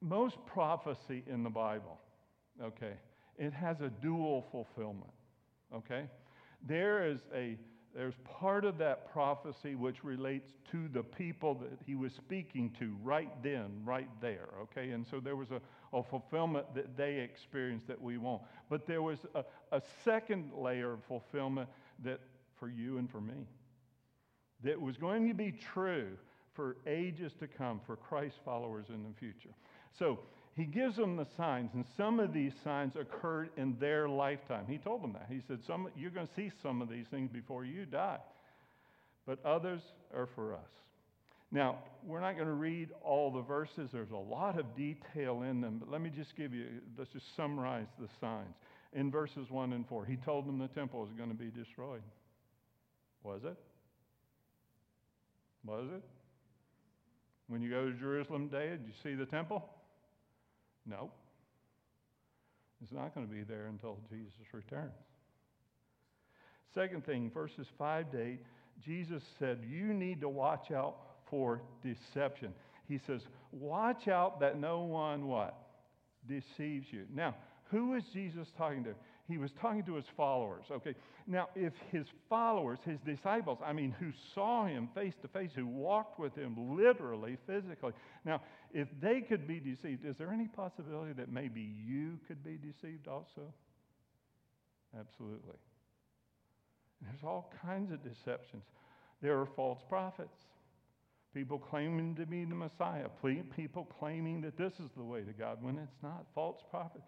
Most 0.00 0.36
prophecy 0.46 1.22
in 1.26 1.42
the 1.42 1.50
Bible, 1.50 1.98
okay, 2.62 2.94
it 3.38 3.52
has 3.52 3.80
a 3.80 3.88
dual 4.02 4.44
fulfillment, 4.50 5.12
okay? 5.74 6.04
There 6.66 7.08
is 7.08 7.20
a 7.34 7.56
there's 7.94 8.14
part 8.24 8.64
of 8.64 8.78
that 8.78 9.10
prophecy 9.12 9.74
which 9.74 10.02
relates 10.02 10.50
to 10.72 10.88
the 10.88 11.02
people 11.02 11.54
that 11.54 11.78
he 11.86 11.94
was 11.94 12.12
speaking 12.12 12.74
to 12.78 12.96
right 13.02 13.30
then, 13.42 13.70
right 13.84 14.08
there, 14.20 14.48
okay? 14.62 14.90
And 14.90 15.06
so 15.06 15.20
there 15.20 15.36
was 15.36 15.50
a, 15.52 15.60
a 15.96 16.02
fulfillment 16.02 16.74
that 16.74 16.96
they 16.96 17.16
experienced 17.20 17.86
that 17.86 18.00
we 18.00 18.18
won't. 18.18 18.42
But 18.68 18.86
there 18.86 19.02
was 19.02 19.20
a, 19.34 19.44
a 19.70 19.80
second 20.04 20.50
layer 20.56 20.92
of 20.92 21.04
fulfillment 21.04 21.68
that 22.02 22.20
for 22.58 22.68
you 22.68 22.98
and 22.98 23.08
for 23.08 23.20
me 23.20 23.46
that 24.64 24.80
was 24.80 24.96
going 24.96 25.28
to 25.28 25.34
be 25.34 25.52
true 25.52 26.08
for 26.52 26.76
ages 26.86 27.32
to 27.40 27.46
come 27.46 27.80
for 27.84 27.96
Christ 27.96 28.36
followers 28.44 28.86
in 28.88 29.02
the 29.02 29.12
future. 29.18 29.54
So 29.96 30.20
he 30.56 30.64
gives 30.64 30.96
them 30.96 31.16
the 31.16 31.26
signs, 31.36 31.70
and 31.74 31.84
some 31.96 32.20
of 32.20 32.32
these 32.32 32.52
signs 32.62 32.94
occurred 32.94 33.50
in 33.56 33.76
their 33.80 34.08
lifetime. 34.08 34.66
He 34.68 34.78
told 34.78 35.02
them 35.02 35.12
that. 35.14 35.26
He 35.28 35.40
said, 35.48 35.58
some, 35.66 35.88
You're 35.96 36.12
going 36.12 36.28
to 36.28 36.34
see 36.34 36.52
some 36.62 36.80
of 36.80 36.88
these 36.88 37.06
things 37.10 37.30
before 37.32 37.64
you 37.64 37.86
die, 37.86 38.20
but 39.26 39.44
others 39.44 39.80
are 40.14 40.28
for 40.36 40.54
us. 40.54 40.60
Now, 41.50 41.78
we're 42.06 42.20
not 42.20 42.34
going 42.34 42.46
to 42.46 42.54
read 42.54 42.90
all 43.02 43.32
the 43.32 43.42
verses, 43.42 43.90
there's 43.92 44.10
a 44.12 44.16
lot 44.16 44.58
of 44.58 44.76
detail 44.76 45.42
in 45.42 45.60
them, 45.60 45.78
but 45.78 45.90
let 45.90 46.00
me 46.00 46.10
just 46.14 46.36
give 46.36 46.54
you, 46.54 46.66
let's 46.96 47.10
just 47.10 47.34
summarize 47.36 47.86
the 47.98 48.08
signs. 48.20 48.54
In 48.92 49.10
verses 49.10 49.50
1 49.50 49.72
and 49.72 49.86
4, 49.88 50.04
he 50.04 50.16
told 50.16 50.46
them 50.46 50.58
the 50.58 50.68
temple 50.68 51.00
was 51.00 51.10
going 51.16 51.30
to 51.30 51.34
be 51.34 51.50
destroyed. 51.50 52.02
Was 53.24 53.40
it? 53.44 53.56
Was 55.64 55.86
it? 55.96 56.02
When 57.48 57.60
you 57.60 57.70
go 57.70 57.90
to 57.90 57.92
Jerusalem 57.92 58.48
today, 58.48 58.70
did 58.70 58.82
you 58.86 58.92
see 59.02 59.14
the 59.16 59.26
temple? 59.26 59.68
No. 60.86 61.10
It's 62.82 62.92
not 62.92 63.14
going 63.14 63.26
to 63.26 63.32
be 63.32 63.42
there 63.42 63.66
until 63.66 63.98
Jesus 64.10 64.32
returns. 64.52 64.92
Second 66.74 67.06
thing, 67.06 67.30
verses 67.30 67.66
5 67.78 68.10
to 68.12 68.22
8, 68.22 68.40
Jesus 68.84 69.22
said, 69.38 69.60
You 69.66 69.94
need 69.94 70.20
to 70.20 70.28
watch 70.28 70.70
out 70.70 70.96
for 71.30 71.62
deception. 71.82 72.52
He 72.88 72.98
says, 73.06 73.22
Watch 73.52 74.08
out 74.08 74.40
that 74.40 74.58
no 74.58 74.80
one 74.80 75.28
what? 75.28 75.56
Deceives 76.28 76.86
you. 76.90 77.04
Now, 77.14 77.36
who 77.70 77.94
is 77.94 78.04
Jesus 78.12 78.48
talking 78.58 78.84
to? 78.84 78.94
He 79.26 79.38
was 79.38 79.50
talking 79.60 79.82
to 79.84 79.94
his 79.94 80.04
followers. 80.16 80.64
Okay. 80.70 80.94
Now, 81.26 81.48
if 81.54 81.72
his 81.90 82.06
followers, 82.28 82.78
his 82.84 82.98
disciples, 83.06 83.58
I 83.64 83.72
mean, 83.72 83.94
who 83.98 84.12
saw 84.34 84.66
him 84.66 84.90
face 84.94 85.14
to 85.22 85.28
face, 85.28 85.50
who 85.54 85.66
walked 85.66 86.18
with 86.18 86.34
him 86.34 86.76
literally, 86.76 87.38
physically, 87.46 87.92
now, 88.24 88.42
if 88.74 88.88
they 89.00 89.22
could 89.22 89.46
be 89.48 89.60
deceived, 89.60 90.04
is 90.04 90.16
there 90.18 90.30
any 90.30 90.48
possibility 90.48 91.14
that 91.14 91.32
maybe 91.32 91.62
you 91.62 92.18
could 92.28 92.44
be 92.44 92.58
deceived 92.58 93.08
also? 93.08 93.52
Absolutely. 94.98 95.56
There's 97.00 97.24
all 97.24 97.50
kinds 97.62 97.92
of 97.92 98.02
deceptions. 98.02 98.64
There 99.22 99.38
are 99.40 99.48
false 99.56 99.80
prophets, 99.88 100.36
people 101.32 101.58
claiming 101.58 102.14
to 102.16 102.26
be 102.26 102.44
the 102.44 102.54
Messiah, 102.54 103.08
people 103.56 103.88
claiming 103.98 104.42
that 104.42 104.58
this 104.58 104.72
is 104.74 104.90
the 104.96 105.02
way 105.02 105.22
to 105.22 105.32
God 105.32 105.62
when 105.62 105.78
it's 105.78 106.02
not. 106.02 106.26
False 106.34 106.60
prophets. 106.70 107.06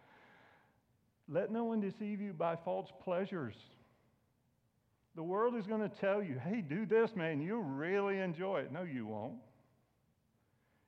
Let 1.29 1.51
no 1.51 1.65
one 1.65 1.81
deceive 1.81 2.21
you 2.21 2.33
by 2.33 2.57
false 2.57 2.89
pleasures. 3.03 3.55
The 5.17 5.23
world 5.23 5.57
is 5.57 5.67
going 5.67 5.81
to 5.81 5.89
tell 5.89 6.23
you, 6.23 6.39
hey, 6.39 6.61
do 6.61 6.87
this, 6.87 7.17
man. 7.17 7.41
You'll 7.41 7.63
really 7.63 8.19
enjoy 8.19 8.61
it. 8.61 8.73
No, 8.73 8.83
you 8.83 9.07
won't. 9.07 9.37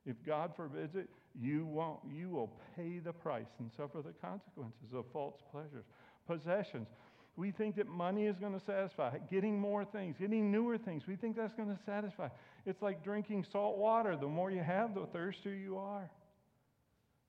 If 0.07 0.17
God 0.25 0.53
forbids 0.55 0.95
it, 0.95 1.09
you 1.41 1.67
won't. 1.67 2.01
You 2.11 2.29
will 2.29 2.53
pay 2.77 2.99
the 2.99 3.13
price 3.13 3.49
and 3.59 3.71
suffer 3.77 4.03
the 4.03 4.13
consequences 4.13 4.93
of 4.95 5.05
false 5.13 5.37
pleasures. 5.51 5.85
Possessions. 6.27 6.89
We 7.37 7.53
think 7.53 7.77
that 7.77 7.89
money 7.89 8.27
is 8.27 8.37
going 8.37 8.53
to 8.53 8.65
satisfy. 8.65 9.17
Getting 9.31 9.59
more 9.59 9.85
things, 9.85 10.17
getting 10.19 10.51
newer 10.51 10.77
things, 10.77 11.05
we 11.07 11.17
think 11.17 11.37
that's 11.37 11.55
going 11.55 11.69
to 11.69 11.79
satisfy. 11.87 12.29
It's 12.67 12.83
like 12.83 13.05
drinking 13.05 13.47
salt 13.51 13.79
water. 13.79 14.17
The 14.17 14.27
more 14.27 14.51
you 14.51 14.63
have, 14.63 14.95
the 14.95 15.07
thirstier 15.07 15.55
you 15.55 15.79
are. 15.79 16.11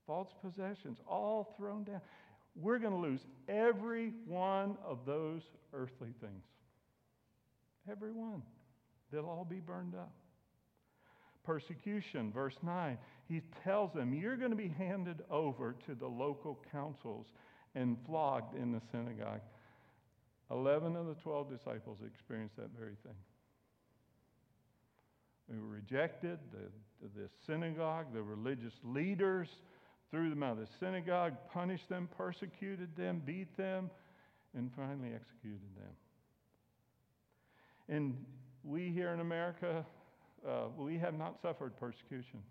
False 0.06 0.28
possessions, 0.42 0.98
all 1.06 1.54
thrown 1.56 1.84
down. 1.84 2.00
We're 2.54 2.78
going 2.78 2.92
to 2.92 2.98
lose 2.98 3.20
every 3.48 4.12
one 4.26 4.76
of 4.84 4.98
those 5.06 5.42
earthly 5.72 6.14
things. 6.20 6.44
Every 7.90 8.12
one. 8.12 8.42
They'll 9.12 9.26
all 9.26 9.46
be 9.48 9.60
burned 9.60 9.94
up. 9.94 10.12
Persecution, 11.44 12.30
verse 12.32 12.56
9, 12.62 12.98
he 13.26 13.40
tells 13.64 13.92
them, 13.92 14.12
You're 14.12 14.36
going 14.36 14.50
to 14.50 14.56
be 14.56 14.68
handed 14.68 15.22
over 15.30 15.74
to 15.86 15.94
the 15.94 16.06
local 16.06 16.62
councils 16.70 17.26
and 17.74 17.96
flogged 18.06 18.54
in 18.54 18.72
the 18.72 18.80
synagogue. 18.92 19.40
Eleven 20.50 20.96
of 20.96 21.06
the 21.06 21.14
twelve 21.14 21.48
disciples 21.48 21.98
experienced 22.04 22.56
that 22.56 22.70
very 22.76 22.96
thing. 23.04 23.14
They 25.48 25.58
were 25.58 25.66
rejected. 25.66 26.38
The, 26.52 27.08
the 27.20 27.28
synagogue, 27.46 28.06
the 28.12 28.22
religious 28.22 28.74
leaders 28.84 29.48
threw 30.10 30.30
them 30.30 30.42
out 30.42 30.52
of 30.52 30.58
the 30.58 30.68
synagogue, 30.78 31.34
punished 31.52 31.88
them, 31.88 32.08
persecuted 32.16 32.96
them, 32.96 33.22
beat 33.24 33.56
them, 33.56 33.90
and 34.56 34.70
finally 34.76 35.10
executed 35.14 35.60
them. 35.76 35.94
And 37.88 38.24
we 38.64 38.90
here 38.90 39.10
in 39.10 39.20
America, 39.20 39.84
uh, 40.46 40.64
we 40.76 40.98
have 40.98 41.14
not 41.14 41.36
suffered 41.42 41.76
persecution. 41.78 42.42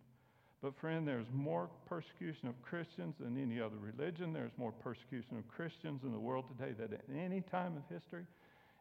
But, 0.61 0.77
friend, 0.79 1.07
there's 1.07 1.27
more 1.33 1.69
persecution 1.87 2.49
of 2.49 2.61
Christians 2.61 3.15
than 3.19 3.41
any 3.41 3.61
other 3.61 3.77
religion. 3.77 4.33
There's 4.33 4.51
more 4.57 4.73
persecution 4.73 5.37
of 5.37 5.47
Christians 5.47 6.01
in 6.03 6.11
the 6.11 6.19
world 6.19 6.45
today 6.57 6.73
than 6.73 6.93
at 6.93 7.01
any 7.17 7.41
time 7.41 7.77
of 7.77 7.83
history, 7.93 8.25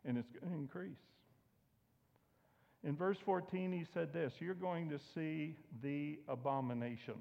and 0.05 0.19
it's 0.19 0.29
going 0.41 0.53
to 0.53 0.59
increase. 0.59 0.99
In 2.83 2.97
verse 2.97 3.19
14, 3.25 3.73
he 3.73 3.85
said 3.95 4.13
this 4.13 4.33
You're 4.41 4.55
going 4.55 4.89
to 4.91 4.99
see 5.15 5.57
the 5.83 6.19
abomination. 6.29 7.15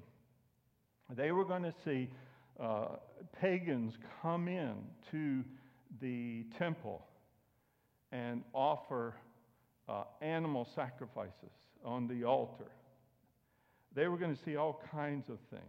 They 1.16 1.32
were 1.32 1.44
going 1.44 1.62
to 1.62 1.74
see 1.84 2.10
uh, 2.60 2.96
pagans 3.40 3.94
come 4.22 4.48
in 4.48 4.74
to 5.10 5.44
the 6.00 6.44
temple 6.58 7.04
and 8.12 8.42
offer 8.52 9.14
uh, 9.88 10.04
animal 10.20 10.68
sacrifices 10.74 11.52
on 11.84 12.08
the 12.08 12.24
altar. 12.24 12.70
They 13.94 14.06
were 14.08 14.18
going 14.18 14.36
to 14.36 14.42
see 14.44 14.56
all 14.56 14.82
kinds 14.92 15.28
of 15.28 15.38
things. 15.50 15.62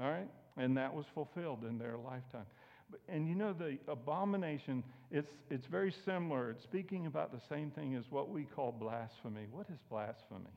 All 0.00 0.10
right? 0.10 0.28
And 0.56 0.76
that 0.76 0.94
was 0.94 1.06
fulfilled 1.14 1.64
in 1.68 1.78
their 1.78 1.96
lifetime. 1.96 2.46
And 3.08 3.26
you 3.26 3.34
know, 3.34 3.52
the 3.52 3.78
abomination, 3.88 4.84
it's, 5.10 5.30
it's 5.50 5.66
very 5.66 5.94
similar. 6.04 6.50
It's 6.50 6.62
speaking 6.62 7.06
about 7.06 7.32
the 7.32 7.40
same 7.48 7.70
thing 7.70 7.94
as 7.94 8.04
what 8.10 8.30
we 8.30 8.44
call 8.44 8.72
blasphemy. 8.72 9.46
What 9.50 9.66
is 9.70 9.78
blasphemy? 9.90 10.52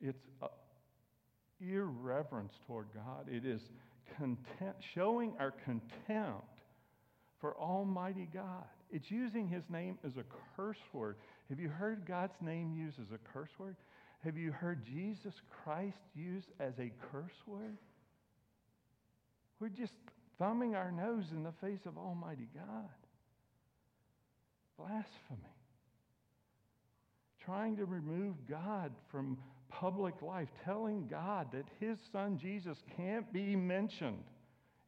It's 0.00 0.18
uh, 0.42 0.48
irreverence 1.60 2.54
toward 2.66 2.88
God. 2.94 3.26
It 3.30 3.44
is 3.44 3.60
contempt, 4.16 4.82
showing 4.94 5.34
our 5.38 5.50
contempt 5.50 6.60
for 7.40 7.56
Almighty 7.58 8.28
God. 8.32 8.64
It's 8.90 9.10
using 9.10 9.48
His 9.48 9.64
name 9.70 9.98
as 10.04 10.16
a 10.16 10.24
curse 10.56 10.78
word. 10.92 11.16
Have 11.48 11.60
you 11.60 11.68
heard 11.68 12.06
God's 12.06 12.40
name 12.40 12.74
used 12.74 12.98
as 13.00 13.12
a 13.12 13.18
curse 13.32 13.50
word? 13.58 13.76
Have 14.24 14.36
you 14.36 14.52
heard 14.52 14.84
Jesus 14.84 15.34
Christ 15.64 15.96
used 16.14 16.48
as 16.58 16.74
a 16.78 16.92
curse 17.10 17.36
word? 17.46 17.78
We're 19.58 19.68
just 19.68 19.94
thumbing 20.38 20.74
our 20.74 20.90
nose 20.90 21.26
in 21.32 21.42
the 21.42 21.52
face 21.60 21.86
of 21.86 21.96
Almighty 21.96 22.48
God. 22.54 22.88
Blasphemy. 24.76 25.54
Trying 27.44 27.76
to 27.76 27.84
remove 27.84 28.34
God 28.48 28.92
from 29.10 29.38
public 29.70 30.20
life, 30.22 30.48
telling 30.64 31.06
God 31.08 31.48
that 31.52 31.64
his 31.78 31.98
son 32.12 32.38
Jesus 32.38 32.78
can't 32.96 33.32
be 33.32 33.56
mentioned 33.56 34.24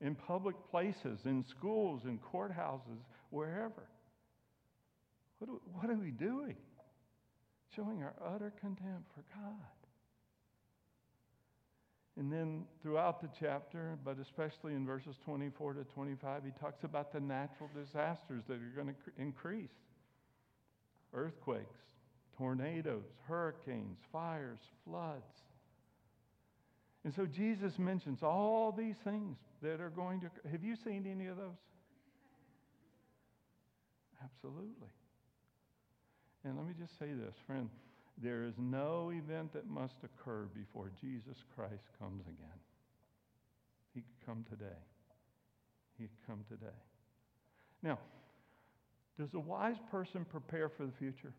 in 0.01 0.14
public 0.14 0.57
places, 0.71 1.21
in 1.25 1.45
schools, 1.45 2.03
in 2.05 2.18
courthouses, 2.18 3.01
wherever. 3.31 3.88
What, 5.38 5.51
are, 5.51 5.61
what 5.73 5.90
are 5.90 6.01
we 6.01 6.11
doing? 6.11 6.57
Showing 7.75 8.03
our 8.03 8.14
utter 8.35 8.53
contempt 8.61 9.11
for 9.14 9.25
God. 9.35 9.73
And 12.18 12.31
then 12.31 12.64
throughout 12.83 13.23
the 13.23 13.29
chapter, 13.40 13.99
but 14.05 14.18
especially 14.21 14.75
in 14.75 14.85
verses 14.85 15.16
24 15.25 15.75
to 15.75 15.85
25, 15.85 16.42
he 16.45 16.51
talks 16.61 16.85
about 16.85 17.12
the 17.12 17.21
natural 17.21 17.71
disasters 17.75 18.42
that 18.49 18.55
are 18.55 18.73
going 18.77 18.88
to 18.88 18.95
increase 19.23 19.71
earthquakes, 21.14 21.79
tornadoes, 22.37 23.05
hurricanes, 23.29 23.99
fires, 24.12 24.59
floods. 24.85 25.42
And 27.05 27.14
so 27.14 27.27
Jesus 27.27 27.79
mentions 27.79 28.23
all 28.23 28.73
these 28.73 28.97
things 29.05 29.37
that 29.62 29.81
are 29.81 29.90
going 29.90 30.21
to. 30.21 30.31
Have 30.51 30.62
you 30.62 30.77
seen 30.77 31.07
any 31.11 31.27
of 31.27 31.37
those? 31.37 31.51
Absolutely. 34.23 34.88
And 36.45 36.57
let 36.57 36.66
me 36.66 36.75
just 36.79 36.99
say 36.99 37.07
this, 37.07 37.35
friend. 37.47 37.68
There 38.23 38.45
is 38.45 38.55
no 38.59 39.11
event 39.11 39.53
that 39.55 39.68
must 39.68 39.95
occur 40.05 40.47
before 40.55 40.90
Jesus 41.01 41.37
Christ 41.57 41.85
comes 41.99 42.23
again. 42.27 42.61
He 43.95 44.01
could 44.01 44.27
come 44.27 44.45
today. 44.49 44.79
He 45.99 46.05
could 46.05 46.27
come 46.27 46.45
today. 46.49 46.77
Now, 47.83 47.99
does 49.18 49.35
a 49.35 49.40
wise 49.40 49.77
person 49.90 50.25
prepare 50.25 50.68
for 50.68 50.87
the 50.87 50.92
future? 50.92 51.33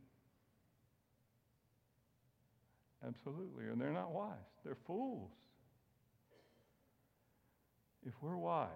Absolutely. 3.06 3.66
And 3.66 3.80
they're 3.80 3.92
not 3.92 4.12
wise, 4.12 4.38
they're 4.64 4.78
fools. 4.88 5.32
If 8.06 8.14
we're 8.22 8.38
wise, 8.38 8.70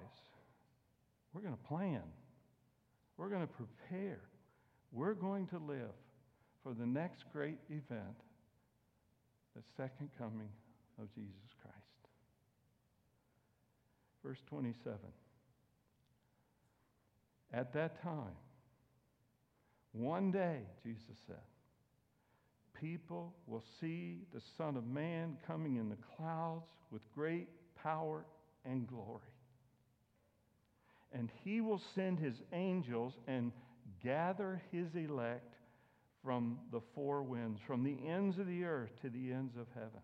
we're 1.34 1.42
going 1.42 1.56
to 1.56 1.68
plan, 1.68 2.04
we're 3.18 3.30
going 3.30 3.46
to 3.46 3.54
prepare, 3.54 4.22
we're 4.92 5.14
going 5.14 5.48
to 5.48 5.58
live 5.58 5.96
for 6.64 6.74
the 6.74 6.86
next 6.86 7.26
great 7.34 7.58
event, 7.70 8.18
the 9.56 9.62
second 9.76 10.10
coming 10.18 10.50
of 11.00 11.14
Jesus 11.14 11.54
Christ. 11.62 11.76
Verse 14.24 14.40
27. 14.48 14.98
At 17.54 17.74
that 17.74 18.02
time, 18.02 18.36
one 19.94 20.32
day, 20.32 20.60
Jesus 20.84 21.18
said, 21.26 21.38
people 22.80 23.34
will 23.46 23.64
see 23.80 24.20
the 24.34 24.42
Son 24.58 24.78
of 24.78 24.86
Man 24.86 25.38
coming 25.46 25.78
in 25.78 25.90
the 25.90 25.98
clouds 26.18 26.66
with 26.92 27.02
great 27.14 27.48
power 27.82 28.26
and 28.66 28.88
glory. 28.88 29.22
And 31.12 31.30
he 31.44 31.62
will 31.62 31.82
send 31.96 32.20
his 32.20 32.36
angels 32.54 33.14
and 33.28 33.52
gather 34.04 34.62
his 34.72 34.88
elect 34.96 35.56
from 36.24 36.60
the 36.72 36.82
four 36.94 37.24
winds, 37.24 37.60
from 37.66 37.84
the 37.84 37.98
ends 38.08 38.38
of 38.38 38.48
the 38.48 38.66
earth 38.66 38.92
to 39.02 39.10
the 39.10 39.32
ends 39.32 39.56
of 39.56 39.68
heaven. 39.74 40.02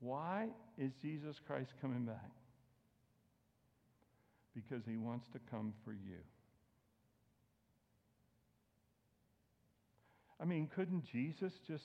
Why 0.00 0.48
is 0.78 0.92
Jesus 1.02 1.36
Christ 1.46 1.72
coming 1.80 2.04
back? 2.04 2.30
Because 4.54 4.84
he 4.88 4.96
wants 4.96 5.28
to 5.32 5.38
come 5.50 5.74
for 5.84 5.92
you. 5.92 6.18
I 10.40 10.44
mean, 10.44 10.68
couldn't 10.74 11.04
Jesus 11.10 11.52
just 11.66 11.84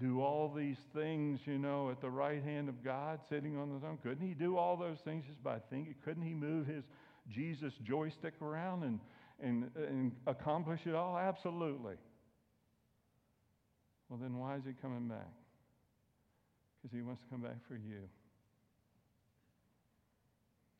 do 0.00 0.20
all 0.20 0.52
these 0.52 0.78
things, 0.94 1.40
you 1.44 1.58
know, 1.58 1.90
at 1.90 2.00
the 2.00 2.10
right 2.10 2.42
hand 2.42 2.68
of 2.68 2.82
God, 2.82 3.20
sitting 3.28 3.56
on 3.56 3.72
the 3.72 3.80
throne? 3.80 3.98
Couldn't 4.02 4.26
he 4.26 4.34
do 4.34 4.56
all 4.56 4.76
those 4.76 4.98
things 5.04 5.24
just 5.26 5.42
by 5.42 5.58
thinking? 5.70 5.94
Couldn't 6.04 6.24
he 6.24 6.34
move 6.34 6.66
his 6.66 6.84
Jesus 7.30 7.72
joystick 7.84 8.34
around 8.42 8.82
and, 8.82 8.98
and, 9.40 9.70
and 9.76 10.12
accomplish 10.26 10.80
it 10.86 10.94
all? 10.94 11.16
Absolutely. 11.16 11.94
Well, 14.08 14.18
then 14.20 14.38
why 14.38 14.56
is 14.56 14.62
he 14.66 14.72
coming 14.72 15.08
back? 15.08 15.32
Because 16.82 16.94
he 16.94 17.02
wants 17.02 17.22
to 17.22 17.28
come 17.28 17.42
back 17.42 17.66
for 17.68 17.74
you. 17.74 18.08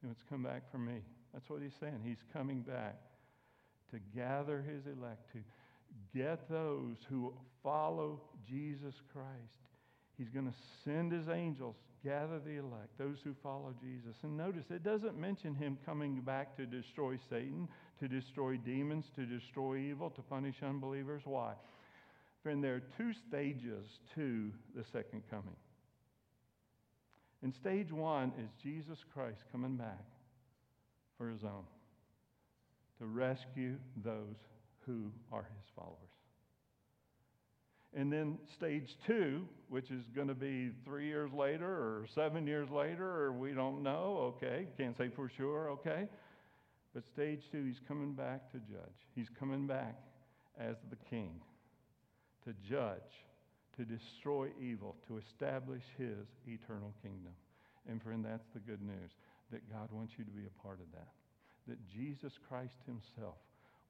He 0.01 0.07
wants 0.07 0.21
to 0.21 0.27
come 0.29 0.43
back 0.43 0.71
for 0.73 0.79
me. 0.79 1.01
That's 1.33 1.49
what 1.49 1.63
he's 1.63 1.77
saying. 1.79 2.01
He's 2.05 2.23
coming 2.33 2.63
back 2.63 3.01
to 3.93 4.01
gather 4.17 4.63
his 4.63 4.87
elect, 4.87 5.33
to 5.33 5.39
get 6.15 6.49
those 6.49 6.97
who 7.09 7.33
follow 7.63 8.21
Jesus 8.49 8.95
Christ. 9.13 9.59
He's 10.19 10.29
going 10.29 10.47
to 10.47 10.57
send 10.85 11.13
his 11.13 11.29
angels, 11.29 11.77
gather 12.05 12.39
the 12.39 12.59
elect, 12.59 12.99
those 12.99 13.19
who 13.25 13.35
follow 13.43 13.75
Jesus. 13.81 14.17
And 14.23 14.37
notice, 14.37 14.65
it 14.71 14.85
doesn't 14.85 15.19
mention 15.19 15.55
him 15.55 15.79
coming 15.85 16.21
back 16.21 16.57
to 16.57 16.67
destroy 16.67 17.19
Satan, 17.31 17.69
to 18.01 18.09
destroy 18.09 18.57
demons, 18.57 19.07
to 19.17 19.25
destroy 19.25 19.79
evil, 19.79 20.11
to 20.11 20.23
punish 20.23 20.57
unbelievers. 20.63 21.23
Why? 21.25 21.55
Friend, 22.43 22.63
there 22.63 22.75
are 22.75 22.83
two 22.99 23.13
stages 23.29 23.87
to 24.15 24.51
the 24.77 24.85
second 24.93 25.23
coming. 25.31 25.57
And 27.43 27.55
stage 27.55 27.91
one 27.93 28.33
is 28.39 28.51
Jesus 28.63 28.99
Christ 29.13 29.45
coming 29.51 29.77
back 29.77 30.05
for 31.19 31.29
his 31.29 31.43
own 31.43 31.65
to 32.99 33.07
rescue 33.07 33.77
those 34.05 34.37
who 34.87 35.11
are 35.33 35.43
his 35.43 35.71
followers. 35.77 35.99
And 37.95 38.11
then 38.11 38.39
stage 38.57 38.97
two, 39.07 39.47
which 39.69 39.91
is 39.91 40.05
going 40.15 40.29
to 40.29 40.35
be 40.35 40.71
three 40.85 41.07
years 41.07 41.31
later 41.33 41.69
or 41.69 42.07
seven 42.15 42.47
years 42.47 42.71
later, 42.71 43.07
or 43.07 43.33
we 43.33 43.53
don't 43.53 43.83
know, 43.83 44.35
okay, 44.37 44.67
can't 44.79 44.97
say 44.97 45.11
for 45.15 45.31
sure, 45.37 45.71
okay. 45.71 46.09
But 46.95 47.05
stage 47.07 47.43
two, 47.51 47.65
he's 47.65 47.81
coming 47.87 48.15
back 48.15 48.51
to 48.53 48.59
judge. 48.59 48.97
He's 49.15 49.29
coming 49.39 49.67
back 49.67 49.99
as 50.59 50.77
the 50.91 50.97
king 51.11 51.41
to 52.45 52.55
judge, 52.69 53.27
to 53.77 53.85
destroy 53.85 54.49
evil, 54.61 54.97
to 55.09 55.19
establish 55.19 55.83
his 55.99 56.27
eternal 56.47 56.95
kingdom. 57.03 57.33
And 57.89 58.03
friend, 58.03 58.25
that's 58.25 58.49
the 58.55 58.61
good 58.61 58.83
news 58.83 59.11
that 59.51 59.71
God 59.71 59.89
wants 59.93 60.15
you 60.19 60.25
to 60.25 60.31
be 60.31 60.47
a 60.47 60.63
part 60.63 60.81
of 60.81 60.87
that. 60.93 61.09
That 61.69 61.79
Jesus 61.95 62.33
Christ 62.49 62.77
himself 62.87 63.37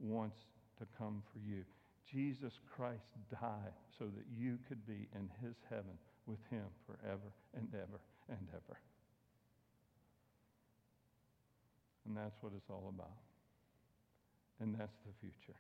wants 0.01 0.37
to 0.83 0.87
come 0.99 1.23
for 1.33 1.39
you. 1.39 1.63
Jesus 2.11 2.59
Christ 2.75 3.07
died 3.31 3.73
so 3.97 4.05
that 4.05 4.27
you 4.37 4.59
could 4.69 4.85
be 4.87 5.07
in 5.15 5.31
his 5.41 5.55
heaven 5.71 5.97
with 6.27 6.41
him 6.51 6.67
forever 6.87 7.31
and 7.57 7.69
ever 7.73 8.01
and 8.29 8.49
ever. 8.51 8.79
And 12.07 12.17
that's 12.17 12.43
what 12.43 12.53
it's 12.57 12.69
all 12.69 12.93
about. 12.95 13.17
And 14.61 14.75
that's 14.75 14.99
the 15.07 15.13
future. 15.21 15.59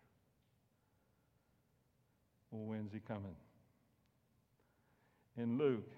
Well, 2.51 2.67
when's 2.67 2.93
he 2.93 3.01
coming? 3.01 3.37
In 5.39 5.57
Luke 5.57 5.91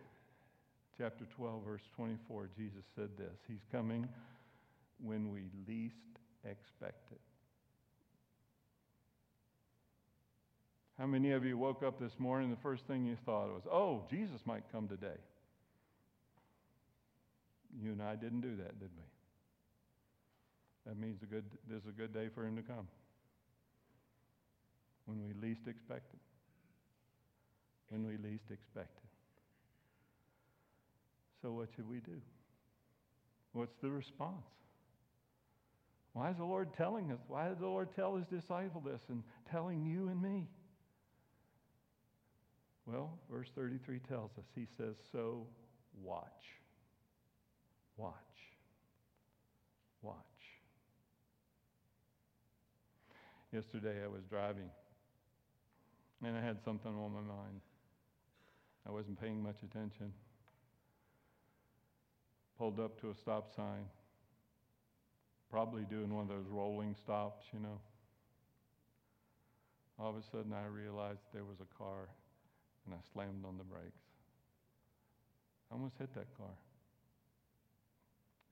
chapter 0.96 1.24
12, 1.36 1.64
verse 1.64 1.82
24, 1.96 2.50
Jesus 2.56 2.84
said 2.94 3.08
this 3.18 3.36
He's 3.48 3.64
coming 3.72 4.06
when 5.02 5.30
we 5.30 5.48
least 5.66 5.94
expect 6.44 7.10
it. 7.10 7.20
How 10.98 11.06
many 11.06 11.32
of 11.32 11.44
you 11.44 11.58
woke 11.58 11.82
up 11.82 11.98
this 11.98 12.18
morning 12.18 12.50
the 12.50 12.56
first 12.56 12.86
thing 12.86 13.04
you 13.04 13.16
thought 13.26 13.48
was, 13.48 13.62
oh, 13.70 14.04
Jesus 14.08 14.40
might 14.46 14.62
come 14.70 14.86
today? 14.86 15.18
You 17.82 17.90
and 17.92 18.02
I 18.02 18.14
didn't 18.14 18.42
do 18.42 18.56
that, 18.56 18.78
did 18.78 18.90
we? 18.96 19.02
That 20.86 20.98
means 20.98 21.22
a 21.22 21.26
good, 21.26 21.44
this 21.68 21.82
is 21.82 21.88
a 21.88 21.92
good 21.92 22.12
day 22.14 22.28
for 22.32 22.46
him 22.46 22.56
to 22.56 22.62
come. 22.62 22.86
When 25.06 25.22
we 25.22 25.34
least 25.46 25.62
expect 25.66 26.14
it. 26.14 26.20
When 27.88 28.06
we 28.06 28.16
least 28.16 28.44
expect 28.50 28.96
it. 28.96 29.10
So 31.42 31.52
what 31.52 31.68
should 31.74 31.88
we 31.88 31.98
do? 31.98 32.20
What's 33.52 33.74
the 33.82 33.90
response? 33.90 34.46
Why 36.12 36.30
is 36.30 36.36
the 36.36 36.44
Lord 36.44 36.72
telling 36.74 37.10
us? 37.10 37.18
Why 37.26 37.48
did 37.48 37.58
the 37.58 37.66
Lord 37.66 37.88
tell 37.96 38.16
his 38.16 38.26
disciple 38.26 38.80
this 38.80 39.00
and 39.08 39.22
telling 39.50 39.84
you 39.84 40.08
and 40.08 40.22
me? 40.22 40.46
Well, 42.86 43.18
verse 43.30 43.48
33 43.54 44.00
tells 44.00 44.30
us, 44.38 44.44
he 44.54 44.66
says, 44.76 44.96
So 45.10 45.46
watch. 46.02 46.24
Watch. 47.96 48.14
Watch. 50.02 50.16
Yesterday 53.52 54.02
I 54.04 54.08
was 54.08 54.22
driving 54.28 54.68
and 56.24 56.36
I 56.36 56.40
had 56.40 56.62
something 56.64 56.90
on 56.90 57.12
my 57.12 57.20
mind. 57.20 57.60
I 58.86 58.90
wasn't 58.90 59.20
paying 59.20 59.42
much 59.42 59.56
attention. 59.62 60.12
Pulled 62.58 62.80
up 62.80 63.00
to 63.00 63.10
a 63.10 63.14
stop 63.14 63.54
sign, 63.54 63.84
probably 65.50 65.84
doing 65.84 66.14
one 66.14 66.22
of 66.22 66.28
those 66.28 66.46
rolling 66.48 66.94
stops, 66.94 67.46
you 67.52 67.60
know. 67.60 67.80
All 69.98 70.10
of 70.10 70.16
a 70.16 70.22
sudden 70.22 70.52
I 70.52 70.66
realized 70.66 71.20
there 71.32 71.44
was 71.44 71.58
a 71.60 71.78
car 71.78 72.08
and 72.86 72.94
I 72.94 72.98
slammed 73.12 73.44
on 73.46 73.58
the 73.58 73.64
brakes. 73.64 74.04
I 75.70 75.74
almost 75.74 75.94
hit 75.98 76.14
that 76.14 76.26
car. 76.36 76.54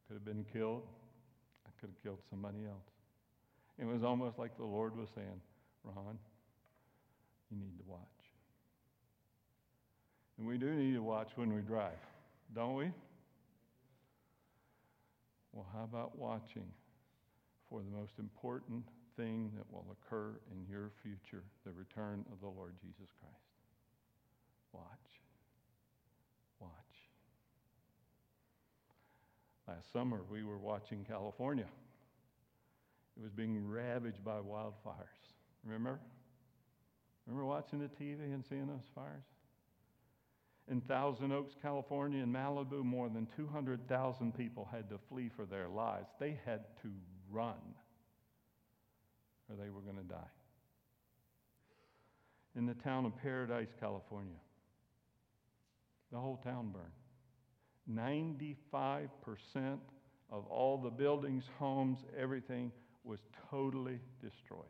Could 0.09 0.15
have 0.15 0.25
been 0.25 0.45
killed. 0.53 0.83
I 1.67 1.71
could 1.81 1.91
have 1.91 2.03
killed 2.03 2.19
somebody 2.31 2.65
else. 2.67 2.91
It 3.79 3.87
was 3.87 4.03
almost 4.03 4.39
like 4.39 4.57
the 4.57 4.65
Lord 4.65 4.97
was 4.97 5.09
saying, 5.15 5.41
Ron, 5.85 6.19
you 7.51 7.59
need 7.59 7.77
to 7.79 7.85
watch. 7.87 8.01
And 10.39 10.47
we 10.47 10.59
do 10.59 10.71
need 10.71 10.95
to 10.95 11.03
watch 11.03 11.31
when 11.37 11.55
we 11.55 11.61
drive, 11.63 11.99
don't 12.55 12.75
we? 12.75 12.91
Well, 15.53 15.67
how 15.73 15.85
about 15.85 16.19
watching 16.19 16.67
for 17.69 17.81
the 17.83 17.97
most 17.97 18.13
important 18.19 18.85
thing 19.17 19.53
that 19.57 19.71
will 19.71 19.87
occur 19.93 20.41
in 20.51 20.67
your 20.71 20.91
future, 21.03 21.45
the 21.65 21.73
return 21.73 22.25
of 22.33 22.41
the 22.41 22.49
Lord 22.49 22.75
Jesus 22.81 23.13
Christ? 23.21 23.42
Watch. 24.73 24.83
Watch. 26.61 26.71
Last 29.69 29.93
summer, 29.93 30.21
we 30.31 30.43
were 30.43 30.59
watching 30.59 31.05
California. 31.05 31.67
It 33.17 33.23
was 33.23 33.33
being 33.33 33.67
ravaged 33.67 34.25
by 34.25 34.39
wildfires. 34.39 35.33
Remember? 35.65 36.01
Remember 37.27 37.45
watching 37.45 37.79
the 37.79 37.89
TV 38.03 38.33
and 38.33 38.45
seeing 38.49 38.67
those 38.67 38.89
fires? 38.95 39.25
In 40.71 40.81
Thousand 40.81 41.33
Oaks, 41.33 41.55
California, 41.61 42.23
in 42.23 42.33
Malibu, 42.33 42.85
more 42.85 43.09
than 43.09 43.27
200,000 43.37 44.37
people 44.37 44.69
had 44.73 44.89
to 44.89 44.99
flee 45.09 45.29
for 45.35 45.45
their 45.45 45.69
lives. 45.69 46.09
They 46.19 46.39
had 46.45 46.61
to 46.83 46.89
run 47.31 47.55
or 49.53 49.57
they 49.63 49.71
were 49.71 49.81
going 49.81 49.97
to 49.97 50.03
die. 50.03 50.31
In 52.57 52.67
the 52.67 52.75
town 52.75 53.07
of 53.07 53.17
Paradise, 53.17 53.69
California, 53.81 54.37
the 56.13 56.19
whole 56.19 56.37
town 56.45 56.73
burned. 56.73 56.93
95% 57.91 59.09
of 60.31 60.47
all 60.47 60.79
the 60.79 60.91
buildings, 60.91 61.45
homes, 61.59 61.99
everything 62.17 62.71
was 63.03 63.19
totally 63.51 63.99
destroyed. 64.21 64.61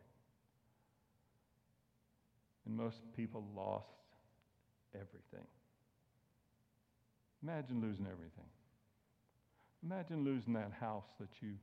And 2.65 2.75
most 2.75 3.01
people 3.15 3.45
lost 3.55 3.85
everything. 4.95 5.45
Imagine 7.43 7.81
losing 7.81 8.05
everything. 8.05 8.49
Imagine 9.83 10.23
losing 10.23 10.53
that 10.53 10.71
house 10.79 11.03
that 11.19 11.29
you 11.41 11.55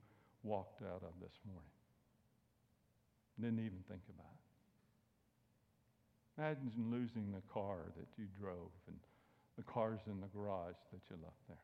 walked 0.42 0.82
out 0.82 1.02
of 1.02 1.14
this 1.22 1.32
morning. 1.46 1.70
Didn't 3.40 3.60
even 3.60 3.82
think 3.88 4.02
about 4.14 4.28
it. 4.28 4.40
Imagine 6.38 6.90
losing 6.90 7.32
the 7.32 7.42
car 7.52 7.78
that 7.96 8.06
you 8.18 8.26
drove 8.38 8.70
and 8.86 8.96
the 9.56 9.62
cars 9.62 10.00
in 10.06 10.20
the 10.20 10.26
garage 10.28 10.76
that 10.92 11.00
you 11.10 11.16
left 11.22 11.36
there. 11.48 11.56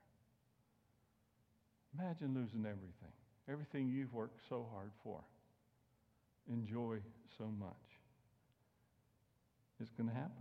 Imagine 1.99 2.35
losing 2.35 2.66
everything, 2.66 3.14
everything 3.49 3.88
you've 3.88 4.12
worked 4.12 4.40
so 4.49 4.66
hard 4.72 4.90
for, 5.03 5.20
enjoy 6.53 6.99
so 7.38 7.44
much. 7.59 7.70
It's 9.81 9.90
going 9.92 10.09
to 10.09 10.14
happen. 10.14 10.33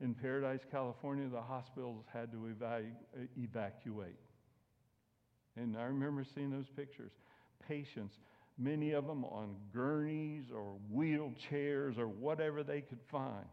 In 0.00 0.14
Paradise, 0.14 0.60
California, 0.70 1.28
the 1.28 1.42
hospitals 1.42 2.04
had 2.12 2.32
to 2.32 2.46
evacuate. 3.36 4.16
And 5.56 5.76
I 5.76 5.82
remember 5.84 6.24
seeing 6.34 6.50
those 6.50 6.68
pictures. 6.74 7.12
Patients, 7.68 8.14
many 8.58 8.92
of 8.92 9.06
them 9.06 9.24
on 9.26 9.56
gurneys 9.74 10.44
or 10.54 10.76
wheelchairs 10.94 11.98
or 11.98 12.08
whatever 12.08 12.62
they 12.62 12.80
could 12.80 13.00
find, 13.10 13.44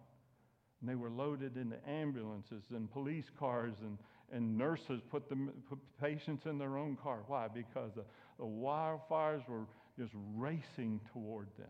And 0.80 0.90
they 0.90 0.96
were 0.96 1.10
loaded 1.10 1.58
into 1.58 1.78
ambulances 1.90 2.64
and 2.70 2.92
police 2.92 3.26
cars, 3.40 3.74
and, 3.82 3.98
and 4.32 4.58
nurses 4.58 5.02
put, 5.10 5.28
the 5.30 5.36
put 5.70 5.80
patients 6.00 6.46
in 6.46 6.58
their 6.58 6.78
own 6.78 6.98
car. 7.02 7.20
Why? 7.28 7.48
Because 7.48 7.92
the, 7.96 8.04
the 8.38 8.46
wildfires 8.46 9.48
were 9.48 9.66
just 9.98 10.12
racing 10.36 11.02
toward 11.12 11.48
them. 11.58 11.70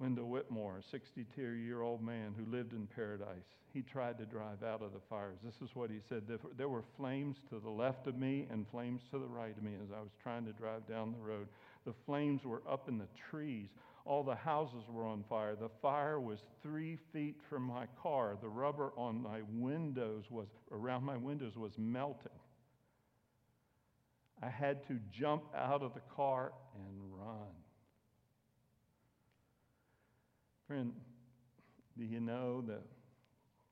Wendell 0.00 0.30
Whitmore, 0.30 0.78
a 0.78 0.82
62 0.90 1.42
year 1.42 1.82
old 1.82 2.02
man 2.02 2.34
who 2.36 2.50
lived 2.50 2.72
in 2.72 2.86
paradise, 2.86 3.44
he 3.72 3.82
tried 3.82 4.16
to 4.18 4.24
drive 4.24 4.62
out 4.62 4.82
of 4.82 4.92
the 4.94 5.00
fires. 5.10 5.38
This 5.44 5.60
is 5.62 5.76
what 5.76 5.90
he 5.90 5.98
said 6.08 6.22
There 6.56 6.70
were 6.70 6.84
flames 6.96 7.36
to 7.50 7.60
the 7.60 7.70
left 7.70 8.06
of 8.06 8.16
me 8.16 8.46
and 8.50 8.66
flames 8.68 9.02
to 9.10 9.18
the 9.18 9.26
right 9.26 9.54
of 9.56 9.62
me 9.62 9.72
as 9.74 9.92
I 9.94 10.00
was 10.00 10.10
trying 10.22 10.46
to 10.46 10.52
drive 10.52 10.88
down 10.88 11.12
the 11.12 11.24
road. 11.24 11.48
The 11.84 11.92
flames 12.06 12.44
were 12.44 12.62
up 12.68 12.88
in 12.88 12.96
the 12.96 13.08
trees. 13.30 13.68
All 14.04 14.22
the 14.22 14.34
houses 14.34 14.84
were 14.88 15.06
on 15.06 15.24
fire. 15.28 15.54
The 15.54 15.68
fire 15.82 16.18
was 16.18 16.40
three 16.62 16.98
feet 17.12 17.36
from 17.48 17.62
my 17.62 17.86
car. 18.02 18.36
The 18.40 18.48
rubber 18.48 18.92
on 18.96 19.22
my 19.22 19.40
windows 19.52 20.24
was, 20.30 20.48
around 20.72 21.04
my 21.04 21.16
windows 21.16 21.56
was 21.56 21.72
melting. 21.78 22.30
I 24.42 24.48
had 24.48 24.86
to 24.88 24.98
jump 25.12 25.44
out 25.54 25.82
of 25.82 25.92
the 25.94 26.00
car 26.16 26.52
and 26.74 27.14
run. 27.14 27.54
Friend, 30.66 30.92
do 31.98 32.04
you 32.04 32.20
know 32.20 32.62
that 32.62 32.82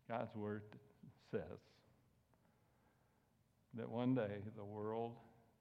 God's 0.09 0.35
Word 0.35 0.63
says 1.31 1.41
that 3.75 3.89
one 3.89 4.15
day 4.15 4.43
the 4.57 4.65
world 4.65 5.13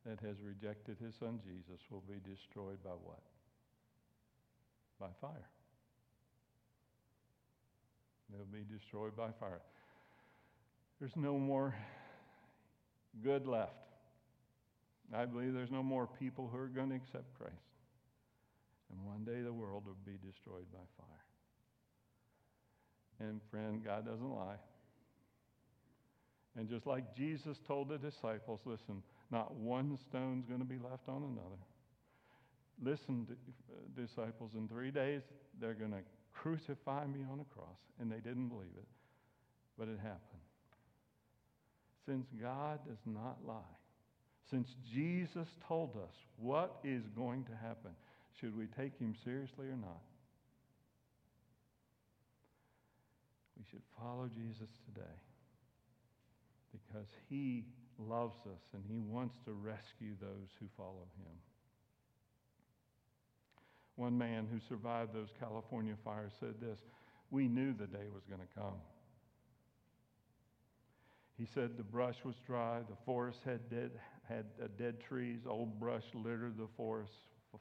that 0.05 0.19
has 0.21 0.37
rejected 0.41 0.97
His 0.99 1.15
Son 1.15 1.39
Jesus 1.45 1.79
will 1.89 2.03
be 2.07 2.19
destroyed 2.29 2.83
by 2.83 2.89
what? 2.89 3.21
By 4.99 5.07
fire. 5.21 5.49
They'll 8.29 8.45
be 8.45 8.65
destroyed 8.71 9.15
by 9.15 9.29
fire. 9.39 9.61
There's 10.99 11.15
no 11.15 11.37
more 11.37 11.75
good 13.23 13.47
left. 13.47 13.73
I 15.13 15.25
believe 15.25 15.53
there's 15.53 15.71
no 15.71 15.83
more 15.83 16.07
people 16.19 16.49
who 16.51 16.57
are 16.57 16.67
going 16.67 16.89
to 16.89 16.95
accept 16.95 17.33
Christ. 17.37 17.53
And 18.91 19.05
one 19.05 19.23
day 19.23 19.41
the 19.41 19.53
world 19.53 19.85
will 19.85 19.97
be 20.05 20.17
destroyed 20.25 20.65
by 20.71 20.79
fire. 20.97 21.05
And 23.29 23.41
friend, 23.49 23.83
God 23.83 24.05
doesn't 24.05 24.29
lie. 24.29 24.57
And 26.57 26.67
just 26.67 26.85
like 26.87 27.15
Jesus 27.15 27.59
told 27.67 27.89
the 27.89 27.97
disciples, 27.97 28.59
listen, 28.65 29.03
not 29.31 29.55
one 29.55 29.97
stone's 30.09 30.45
going 30.45 30.59
to 30.59 30.65
be 30.65 30.77
left 30.77 31.07
on 31.07 31.23
another. 31.23 31.61
Listen, 32.83 33.27
uh, 33.29 33.99
disciples, 33.99 34.51
in 34.55 34.67
three 34.67 34.91
days 34.91 35.21
they're 35.59 35.73
going 35.73 35.91
to 35.91 36.03
crucify 36.33 37.05
me 37.07 37.25
on 37.31 37.39
a 37.39 37.53
cross. 37.53 37.77
And 37.99 38.11
they 38.11 38.19
didn't 38.19 38.49
believe 38.49 38.75
it, 38.77 38.87
but 39.77 39.87
it 39.87 39.97
happened. 39.97 40.21
Since 42.05 42.27
God 42.41 42.79
does 42.87 43.01
not 43.05 43.37
lie, 43.45 43.77
since 44.49 44.75
Jesus 44.93 45.47
told 45.67 45.97
us 45.97 46.13
what 46.37 46.77
is 46.83 47.03
going 47.15 47.43
to 47.45 47.51
happen, 47.51 47.91
should 48.39 48.57
we 48.57 48.67
take 48.67 48.97
him 48.99 49.15
seriously 49.25 49.67
or 49.67 49.75
not? 49.75 50.01
We 53.57 53.65
should 53.69 53.81
follow 53.99 54.29
Jesus 54.33 54.69
today 54.85 55.17
because 56.71 57.07
he 57.29 57.65
loves 57.99 58.37
us 58.45 58.61
and 58.73 58.83
he 58.87 58.99
wants 58.99 59.35
to 59.45 59.51
rescue 59.51 60.13
those 60.21 60.49
who 60.59 60.67
follow 60.77 61.07
him. 61.17 61.33
One 63.97 64.17
man 64.17 64.47
who 64.49 64.59
survived 64.69 65.13
those 65.13 65.29
California 65.39 65.95
fires 66.05 66.31
said 66.39 66.55
this 66.61 66.79
We 67.29 67.49
knew 67.49 67.73
the 67.73 67.87
day 67.87 68.07
was 68.13 68.23
going 68.29 68.41
to 68.41 68.59
come. 68.59 68.79
He 71.37 71.45
said 71.53 71.77
the 71.77 71.83
brush 71.83 72.15
was 72.23 72.35
dry, 72.47 72.79
the 72.89 72.95
forest 73.05 73.39
had 73.43 73.69
dead, 73.69 73.91
had 74.29 74.45
uh, 74.63 74.67
dead 74.77 75.01
trees, 75.01 75.41
old 75.45 75.79
brush 75.79 76.05
littered 76.13 76.57
the 76.57 76.69
forest 76.77 77.11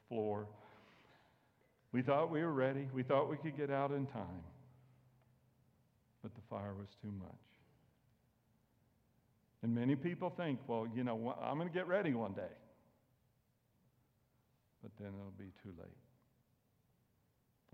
floor. 0.09 0.47
We 1.91 2.03
thought 2.03 2.31
we 2.31 2.43
were 2.43 2.53
ready. 2.53 2.89
We 2.95 3.03
thought 3.03 3.29
we 3.29 3.37
could 3.37 3.57
get 3.57 3.71
out 3.71 3.91
in 3.91 4.07
time 4.07 4.45
but 6.27 6.35
the 6.35 6.43
fire 6.51 6.75
was 6.75 6.89
too 7.01 7.13
much. 7.21 7.31
And 9.63 9.73
many 9.73 9.95
people 9.95 10.29
think, 10.29 10.59
well, 10.67 10.85
you 10.93 11.05
know, 11.05 11.37
I'm 11.41 11.57
going 11.57 11.69
to 11.69 11.73
get 11.75 11.87
ready 11.87 12.15
one 12.15 12.33
day. 12.33 12.51
But 14.83 14.91
then 14.99 15.11
it'll 15.11 15.33
be 15.39 15.53
too 15.63 15.71
late. 15.79 16.06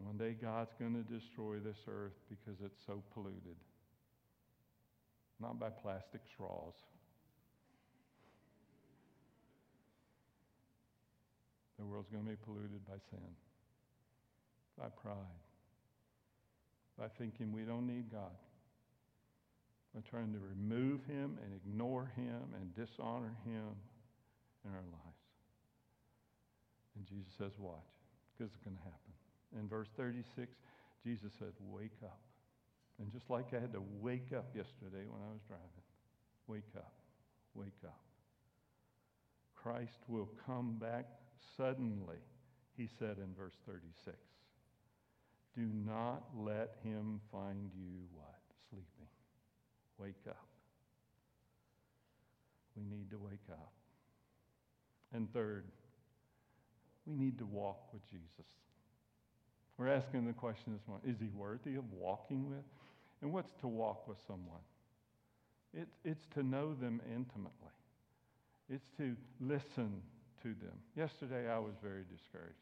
One 0.05 0.17
day 0.17 0.35
God's 0.41 0.73
going 0.79 0.95
to 0.95 1.03
destroy 1.03 1.57
this 1.59 1.79
earth 1.88 2.19
because 2.29 2.61
it's 2.65 2.81
so 2.87 3.03
polluted. 3.15 3.57
Not 5.41 5.59
by 5.59 5.71
plastic 5.71 6.21
straws. 6.33 6.75
The 11.79 11.87
world's 11.87 12.09
going 12.11 12.25
to 12.25 12.31
be 12.31 12.37
polluted 12.45 12.87
by 12.87 12.95
sin, 13.11 13.27
by 14.79 14.87
pride, 15.03 15.17
by 16.97 17.09
thinking 17.19 17.53
we 17.53 17.62
don't 17.62 17.87
need 17.87 18.11
God, 18.12 18.38
by 19.95 20.01
trying 20.09 20.33
to 20.33 20.38
remove 20.38 21.01
Him 21.07 21.38
and 21.43 21.53
ignore 21.55 22.12
Him 22.15 22.55
and 22.55 22.75
dishonor 22.77 23.35
Him 23.45 23.75
in 24.65 24.71
our 24.71 24.87
lives. 24.93 25.23
And 26.97 27.07
Jesus 27.07 27.33
says, 27.37 27.53
Watch, 27.59 27.81
because 28.33 28.53
it's 28.53 28.62
going 28.65 28.77
to 28.77 28.83
happen. 28.83 29.12
In 29.59 29.69
verse 29.69 29.88
36, 29.97 30.57
Jesus 31.05 31.33
said, 31.38 31.53
Wake 31.61 31.99
up. 32.03 32.21
And 32.99 33.11
just 33.11 33.31
like 33.31 33.53
I 33.53 33.61
had 33.61 33.73
to 33.73 33.83
wake 34.01 34.33
up 34.37 34.47
yesterday 34.55 35.05
when 35.09 35.21
I 35.23 35.33
was 35.33 35.41
driving, 35.49 35.67
wake 36.47 36.71
up, 36.77 36.93
wake 37.55 37.81
up. 37.85 38.01
Christ 39.57 39.99
will 40.09 40.29
come 40.47 40.77
back 40.81 41.07
suddenly, 41.57 42.19
he 42.77 42.88
said 42.99 43.17
in 43.19 43.35
verse 43.37 43.55
36. 43.67 44.17
Do 45.55 45.69
not 45.87 46.23
let 46.37 46.77
him 46.83 47.21
find 47.31 47.71
you 47.75 48.07
what? 48.15 48.41
Sleeping. 48.71 49.09
Wake 49.99 50.27
up. 50.29 50.47
We 52.77 52.85
need 52.85 53.11
to 53.11 53.19
wake 53.19 53.49
up. 53.51 53.73
And 55.12 55.31
third, 55.33 55.67
we 57.05 57.15
need 57.15 57.38
to 57.38 57.47
walk 57.47 57.93
with 57.93 58.03
Jesus. 58.11 58.49
We're 59.79 59.89
asking 59.89 60.27
the 60.27 60.33
question 60.33 60.73
this 60.73 60.87
morning 60.87 61.11
is 61.11 61.17
he 61.21 61.29
worthy 61.37 61.77
of 61.77 61.85
walking 61.93 62.49
with? 62.49 62.65
And 63.21 63.33
what's 63.33 63.53
to 63.61 63.69
walk 63.69 64.09
with 64.09 64.19
someone? 64.27 64.61
It, 65.75 65.89
it's 66.05 66.27
to 66.35 66.43
know 66.43 66.75
them 66.75 67.01
intimately, 67.07 67.75
it's 68.69 68.89
to 68.99 69.17
listen 69.41 70.03
to 70.43 70.49
them. 70.49 70.77
Yesterday, 70.97 71.51
I 71.51 71.59
was 71.59 71.75
very 71.83 72.03
discouraged 72.11 72.57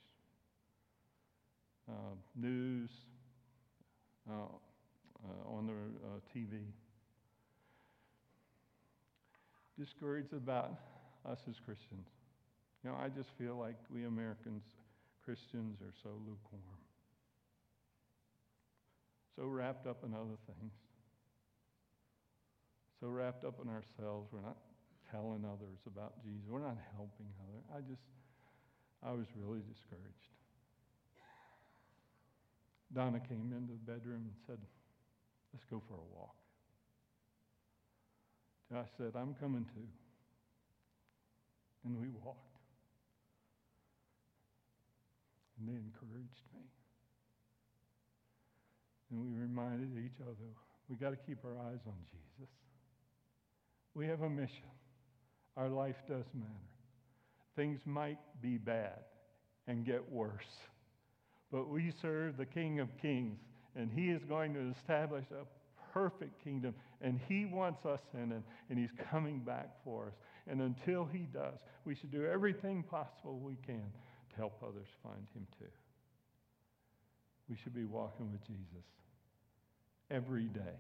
uh, 1.89 2.15
news, 2.37 2.91
uh, 4.29 4.33
uh, 4.33 5.55
on 5.57 5.67
the 5.67 5.73
uh, 5.73 6.21
TV. 6.35 6.61
Discouraged 9.79 10.33
about 10.33 10.75
us 11.27 11.39
as 11.49 11.57
Christians. 11.65 12.07
You 12.85 12.91
know, 12.91 12.97
I 12.97 13.09
just 13.09 13.29
feel 13.39 13.57
like 13.57 13.77
we 13.93 14.05
Americans, 14.05 14.63
Christians, 15.25 15.81
are 15.81 15.93
so 16.03 16.11
lukewarm, 16.11 16.80
so 19.41 19.47
wrapped 19.47 19.87
up 19.87 20.05
in 20.05 20.13
other 20.13 20.37
things, 20.45 20.73
so 23.01 23.09
wrapped 23.09 23.43
up 23.43 23.57
in 23.65 23.71
ourselves. 23.71 24.29
We're 24.31 24.45
not 24.45 24.59
telling 25.11 25.47
others 25.49 25.81
about 25.87 26.23
Jesus. 26.23 26.45
We're 26.47 26.61
not 26.61 26.77
helping 26.93 27.33
others. 27.49 27.65
I 27.73 27.81
just, 27.89 28.05
I 29.03 29.13
was 29.13 29.25
really 29.35 29.65
discouraged. 29.65 30.37
Donna 32.93 33.19
came 33.21 33.55
into 33.57 33.73
the 33.73 33.93
bedroom 33.93 34.29
and 34.29 34.37
said, 34.47 34.59
Let's 35.55 35.65
go 35.71 35.81
for 35.89 35.95
a 35.95 36.09
walk. 36.15 36.37
I 38.75 38.85
said, 38.99 39.13
I'm 39.17 39.35
coming 39.41 39.65
too. 39.75 39.89
And 41.85 41.99
we 41.99 42.09
walked. 42.23 42.59
And 45.59 45.69
they 45.69 45.81
encouraged 45.81 46.45
me. 46.55 46.61
And 49.11 49.21
we 49.21 49.41
reminded 49.41 49.99
each 49.99 50.21
other 50.23 50.55
we 50.91 50.97
got 50.97 51.11
to 51.11 51.17
keep 51.17 51.39
our 51.45 51.57
eyes 51.69 51.79
on 51.87 51.95
Jesus. 52.11 52.51
We 53.95 54.09
have 54.09 54.23
a 54.23 54.29
mission. 54.29 54.67
Our 55.57 55.69
life 55.69 55.97
does 56.09 56.25
matter. 56.35 56.51
Things 57.55 57.81
might 57.85 58.19
be 58.43 58.59
bad 58.59 58.99
and 59.69 59.87
get 59.87 60.11
worse. 60.11 60.51
But 61.53 61.69
we 61.69 61.93
serve 62.03 62.37
the 62.37 62.47
King 62.47 62.81
of 62.81 62.89
Kings, 63.01 63.39
and 63.77 63.91
He 63.93 64.11
is 64.11 64.23
going 64.25 64.53
to 64.55 64.75
establish 64.77 65.27
a 65.31 65.45
perfect 65.93 66.43
kingdom, 66.43 66.75
and 67.01 67.21
He 67.29 67.45
wants 67.45 67.87
us 67.87 68.01
in 68.15 68.33
it, 68.33 68.43
and 68.69 68.79
He's 68.79 68.93
coming 69.11 69.41
back 69.41 69.71
for 69.85 70.07
us. 70.09 70.15
And 70.49 70.61
until 70.61 71.05
He 71.05 71.29
does, 71.33 71.59
we 71.85 71.95
should 71.95 72.11
do 72.11 72.27
everything 72.27 72.83
possible 72.83 73.39
we 73.39 73.57
can 73.65 73.85
to 74.31 74.37
help 74.37 74.61
others 74.63 74.89
find 75.05 75.27
Him 75.35 75.47
too. 75.57 75.67
We 77.49 77.57
should 77.63 77.75
be 77.75 77.85
walking 77.85 78.31
with 78.33 78.45
Jesus 78.47 78.87
every 80.11 80.45
day. 80.45 80.77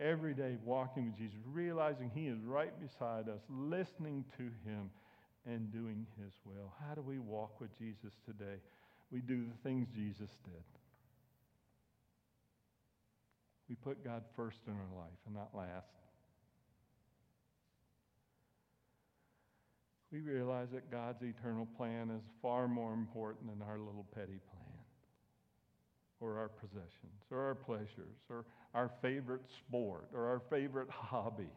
Every 0.00 0.34
day 0.34 0.56
walking 0.64 1.06
with 1.06 1.16
Jesus, 1.16 1.38
realizing 1.46 2.10
He 2.14 2.26
is 2.26 2.38
right 2.44 2.72
beside 2.80 3.28
us, 3.28 3.40
listening 3.48 4.24
to 4.36 4.44
Him, 4.68 4.90
and 5.46 5.72
doing 5.72 6.06
His 6.22 6.32
will. 6.44 6.72
How 6.86 6.94
do 6.94 7.02
we 7.02 7.18
walk 7.18 7.60
with 7.60 7.76
Jesus 7.78 8.14
today? 8.24 8.60
We 9.10 9.20
do 9.20 9.44
the 9.44 9.68
things 9.68 9.88
Jesus 9.94 10.30
did. 10.44 10.64
We 13.68 13.76
put 13.76 14.04
God 14.04 14.22
first 14.36 14.58
in 14.66 14.72
our 14.72 14.98
life 14.98 15.18
and 15.26 15.34
not 15.34 15.50
last. 15.54 15.86
We 20.12 20.20
realize 20.20 20.68
that 20.72 20.90
God's 20.90 21.22
eternal 21.22 21.66
plan 21.76 22.10
is 22.10 22.22
far 22.42 22.68
more 22.68 22.92
important 22.92 23.48
than 23.48 23.66
our 23.66 23.78
little 23.78 24.06
petty 24.14 24.40
plan, 24.50 24.61
or 26.22 26.38
our 26.38 26.48
possessions, 26.48 27.20
or 27.30 27.40
our 27.40 27.54
pleasures, 27.54 28.16
or 28.30 28.44
our 28.74 28.90
favorite 29.02 29.42
sport, 29.58 30.08
or 30.14 30.28
our 30.28 30.40
favorite 30.48 30.88
hobby. 30.90 31.50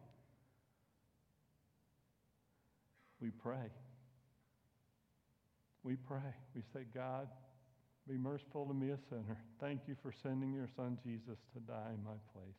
We 3.21 3.29
pray. 3.29 3.69
We 5.83 5.95
pray. 5.95 6.33
We 6.55 6.63
say, 6.73 6.85
God, 6.93 7.27
be 8.07 8.17
merciful 8.17 8.65
to 8.65 8.73
me, 8.73 8.89
a 8.89 8.97
sinner. 9.09 9.37
Thank 9.61 9.81
you 9.87 9.95
for 10.01 10.11
sending 10.23 10.51
your 10.51 10.67
son 10.75 10.97
Jesus 11.05 11.37
to 11.53 11.59
die 11.59 11.91
in 11.93 12.03
my 12.03 12.17
place. 12.33 12.57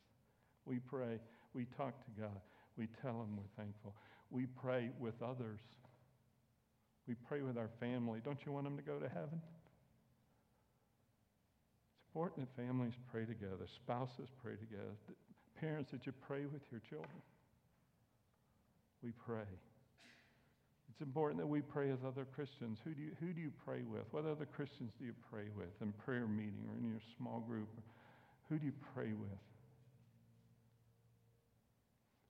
We 0.65 0.79
pray. 0.79 1.19
We 1.55 1.67
talk 1.77 1.95
to 2.05 2.21
God. 2.21 2.41
We 2.79 2.89
tell 3.03 3.23
him 3.23 3.37
we're 3.37 3.63
thankful. 3.63 3.95
We 4.31 4.47
pray 4.47 4.91
with 4.99 5.21
others. 5.23 5.61
We 7.09 7.15
pray 7.15 7.43
with 7.43 7.59
our 7.59 7.71
family. 7.81 8.21
Don't 8.25 8.39
you 8.47 8.53
want 8.53 8.65
them 8.65 8.77
to 8.77 8.83
go 8.83 8.99
to 8.99 9.09
heaven? 9.09 9.41
Important 12.17 12.49
that 12.49 12.63
families 12.63 12.95
pray 13.13 13.27
together, 13.27 13.69
spouses 13.85 14.31
pray 14.43 14.55
together, 14.57 14.97
parents 15.61 15.91
that 15.91 16.07
you 16.07 16.13
pray 16.27 16.47
with 16.47 16.63
your 16.71 16.81
children. 16.89 17.21
We 19.03 19.13
pray. 19.13 19.45
It's 20.89 21.03
important 21.03 21.39
that 21.41 21.47
we 21.47 21.61
pray 21.61 21.91
as 21.91 21.99
other 22.07 22.25
Christians. 22.25 22.79
Who 22.85 22.95
do 22.95 23.03
you, 23.03 23.11
who 23.21 23.35
do 23.35 23.41
you 23.43 23.53
pray 23.67 23.83
with? 23.83 24.05
What 24.13 24.25
other 24.25 24.47
Christians 24.47 24.93
do 24.99 25.05
you 25.05 25.13
pray 25.31 25.51
with 25.55 25.69
in 25.83 25.93
prayer 25.93 26.27
meeting 26.27 26.65
or 26.71 26.79
in 26.79 26.89
your 26.89 27.03
small 27.19 27.41
group? 27.41 27.69
Who 28.49 28.59
do 28.59 28.65
you 28.65 28.73
pray 28.95 29.13
with? 29.13 29.45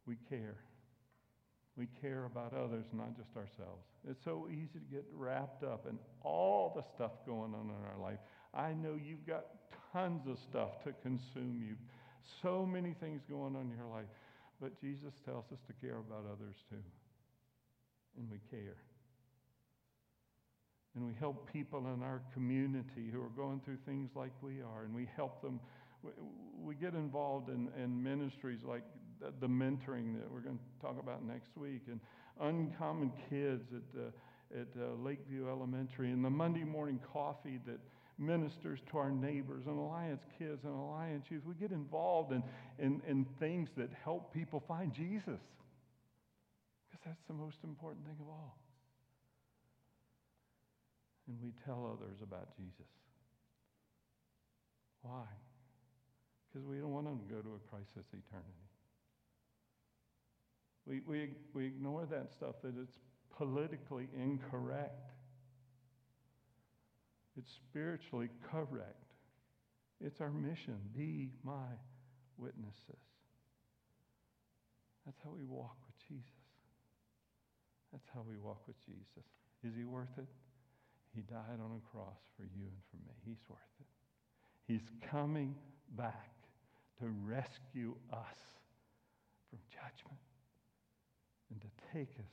We 0.04 0.16
care. 0.28 0.56
We 1.76 1.86
care 2.00 2.24
about 2.24 2.54
others, 2.54 2.86
not 2.92 3.16
just 3.16 3.30
ourselves. 3.36 3.86
It's 4.10 4.24
so 4.24 4.48
easy 4.50 4.80
to 4.80 4.90
get 4.90 5.04
wrapped 5.14 5.62
up 5.62 5.86
in 5.88 5.96
all 6.22 6.72
the 6.74 6.82
stuff 6.96 7.12
going 7.24 7.54
on 7.54 7.66
in 7.66 7.86
our 7.88 8.02
life. 8.02 8.18
I 8.52 8.72
know 8.72 8.98
you've 9.00 9.26
got 9.26 9.44
tons 9.96 10.26
of 10.28 10.38
stuff 10.38 10.84
to 10.84 10.92
consume 11.02 11.64
you, 11.66 11.74
so 12.42 12.66
many 12.66 12.94
things 13.00 13.22
going 13.30 13.56
on 13.56 13.70
in 13.70 13.76
your 13.76 13.88
life. 13.88 14.04
But 14.60 14.78
Jesus 14.80 15.14
tells 15.24 15.44
us 15.52 15.58
to 15.66 15.86
care 15.86 15.98
about 15.98 16.24
others 16.30 16.56
too 16.68 16.82
and 18.18 18.30
we 18.30 18.38
care. 18.50 18.76
And 20.94 21.06
we 21.06 21.12
help 21.18 21.50
people 21.52 21.86
in 21.94 22.02
our 22.02 22.22
community 22.32 23.10
who 23.12 23.20
are 23.20 23.32
going 23.36 23.60
through 23.64 23.78
things 23.84 24.10
like 24.14 24.32
we 24.40 24.62
are, 24.62 24.84
and 24.84 24.94
we 24.94 25.08
help 25.14 25.42
them. 25.42 25.60
We 26.62 26.74
get 26.74 26.94
involved 26.94 27.50
in, 27.50 27.68
in 27.82 28.02
ministries 28.02 28.60
like 28.64 28.84
the, 29.20 29.46
mentoring 29.46 30.18
that 30.18 30.30
we're 30.30 30.40
going 30.40 30.58
to 30.58 30.86
talk 30.86 30.98
about 30.98 31.24
next 31.24 31.56
week, 31.56 31.82
and 31.88 32.00
uncommon 32.40 33.12
kids 33.28 33.64
at, 33.74 34.00
uh, 34.00 34.60
at 34.60 34.68
uh, 34.80 34.94
Lakeview 35.02 35.48
Elementary, 35.48 36.10
and 36.10 36.24
the 36.24 36.30
Monday 36.30 36.64
morning 36.64 36.98
coffee 37.12 37.60
that 37.66 37.80
ministers 38.18 38.80
to 38.90 38.98
our 38.98 39.10
neighbors, 39.10 39.64
and 39.66 39.78
Alliance 39.78 40.22
Kids 40.38 40.64
and 40.64 40.72
Alliance 40.72 41.26
Youth. 41.30 41.42
We 41.44 41.54
get 41.54 41.70
involved 41.70 42.32
in, 42.32 42.42
in, 42.78 43.02
in 43.06 43.26
things 43.38 43.68
that 43.76 43.90
help 44.04 44.32
people 44.32 44.62
find 44.66 44.92
Jesus 44.92 45.40
because 46.88 47.04
that's 47.04 47.22
the 47.28 47.34
most 47.34 47.58
important 47.64 48.06
thing 48.06 48.16
of 48.20 48.28
all. 48.28 48.58
And 51.28 51.36
we 51.42 51.52
tell 51.64 51.92
others 51.92 52.18
about 52.22 52.56
Jesus. 52.56 52.90
Why? 55.02 55.24
Because 56.48 56.66
we 56.66 56.78
don't 56.78 56.92
want 56.92 57.06
them 57.06 57.18
to 57.18 57.34
go 57.34 57.40
to 57.40 57.54
a 57.54 57.70
crisis 57.70 58.06
eternity. 58.12 58.66
We, 60.86 61.00
we, 61.06 61.30
we 61.52 61.66
ignore 61.66 62.06
that 62.06 62.32
stuff 62.32 62.54
that 62.62 62.74
it's 62.80 62.98
politically 63.36 64.08
incorrect. 64.16 65.10
It's 67.38 67.52
spiritually 67.70 68.28
correct. 68.50 69.12
It's 70.04 70.20
our 70.20 70.30
mission. 70.30 70.78
Be 70.96 71.30
my 71.44 71.76
witnesses. 72.38 73.02
That's 75.04 75.18
how 75.24 75.30
we 75.30 75.44
walk 75.44 75.76
with 75.86 75.96
Jesus. 76.08 76.46
That's 77.92 78.08
how 78.14 78.22
we 78.28 78.36
walk 78.36 78.60
with 78.66 78.76
Jesus. 78.84 79.24
Is 79.64 79.72
he 79.76 79.84
worth 79.84 80.18
it? 80.18 80.26
He 81.14 81.22
died 81.22 81.60
on 81.62 81.80
a 81.80 81.82
cross 81.90 82.18
for 82.36 82.42
you 82.42 82.64
and 82.64 82.82
for 82.90 82.96
me. 83.08 83.14
He's 83.24 83.40
worth 83.48 83.60
it. 83.80 83.86
He's 84.66 84.88
coming 85.10 85.54
back 85.96 86.32
to 87.00 87.08
rescue 87.24 87.94
us 88.12 88.40
from 89.48 89.58
judgment 89.70 90.20
and 91.50 91.60
to 91.60 91.68
take 91.92 92.10
us 92.18 92.32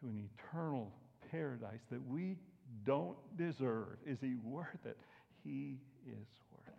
to 0.00 0.06
an 0.06 0.28
eternal 0.28 0.92
paradise 1.30 1.80
that 1.90 2.06
we 2.06 2.36
don't 2.84 3.16
deserve. 3.36 3.98
Is 4.06 4.18
he 4.20 4.34
worth 4.42 4.84
it? 4.84 4.98
He 5.44 5.78
is 6.06 6.28
worth 6.50 6.68
it. 6.68 6.74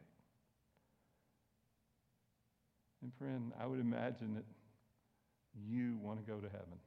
And 3.01 3.11
friend, 3.19 3.51
I 3.59 3.65
would 3.65 3.79
imagine 3.79 4.35
that 4.35 4.45
you 5.69 5.97
want 6.01 6.25
to 6.25 6.31
go 6.31 6.39
to 6.39 6.47
heaven. 6.47 6.79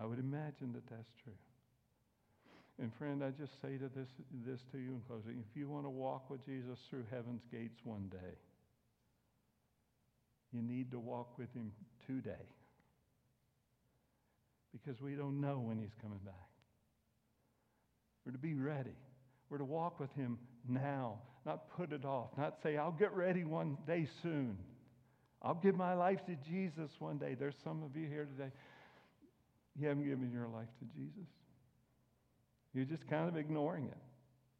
I 0.00 0.04
would 0.04 0.18
imagine 0.18 0.72
that 0.74 0.88
that's 0.88 1.10
true. 1.22 1.32
And 2.80 2.92
friend, 2.94 3.22
I 3.22 3.30
just 3.30 3.60
say 3.60 3.76
to 3.76 3.90
this, 3.94 4.08
this 4.46 4.60
to 4.72 4.78
you 4.78 4.94
in 4.94 5.02
closing. 5.06 5.44
If 5.50 5.56
you 5.56 5.68
want 5.68 5.84
to 5.84 5.90
walk 5.90 6.30
with 6.30 6.44
Jesus 6.44 6.78
through 6.88 7.04
heaven's 7.10 7.42
gates 7.50 7.78
one 7.84 8.08
day, 8.10 8.36
you 10.52 10.62
need 10.62 10.90
to 10.90 10.98
walk 10.98 11.38
with 11.38 11.52
him 11.54 11.72
today. 12.06 12.46
Because 14.72 15.00
we 15.00 15.14
don't 15.14 15.40
know 15.40 15.58
when 15.58 15.78
he's 15.78 15.94
coming 16.00 16.20
back. 16.24 16.34
We're 18.24 18.32
to 18.32 18.38
be 18.38 18.54
ready. 18.54 18.96
We're 19.50 19.58
to 19.58 19.64
walk 19.64 20.00
with 20.00 20.12
him 20.14 20.38
now, 20.68 21.18
not 21.44 21.70
put 21.76 21.92
it 21.92 22.04
off, 22.04 22.30
not 22.38 22.56
say, 22.62 22.76
I'll 22.76 22.92
get 22.92 23.12
ready 23.12 23.44
one 23.44 23.76
day 23.86 24.08
soon. 24.22 24.56
I'll 25.42 25.54
give 25.54 25.74
my 25.74 25.94
life 25.94 26.20
to 26.26 26.36
Jesus 26.48 26.90
one 27.00 27.18
day. 27.18 27.34
There's 27.38 27.56
some 27.64 27.82
of 27.82 27.96
you 27.96 28.06
here 28.06 28.26
today. 28.36 28.52
You 29.78 29.88
haven't 29.88 30.04
given 30.04 30.30
your 30.32 30.48
life 30.48 30.68
to 30.78 30.84
Jesus. 30.96 31.28
You're 32.74 32.84
just 32.84 33.06
kind 33.08 33.28
of 33.28 33.36
ignoring 33.36 33.86
it, 33.86 33.98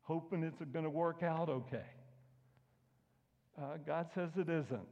hoping 0.02 0.42
it's 0.42 0.58
going 0.72 0.84
to 0.84 0.90
work 0.90 1.22
out 1.22 1.48
okay. 1.48 1.86
Uh, 3.56 3.76
God 3.86 4.08
says 4.14 4.30
it 4.36 4.48
isn't 4.48 4.88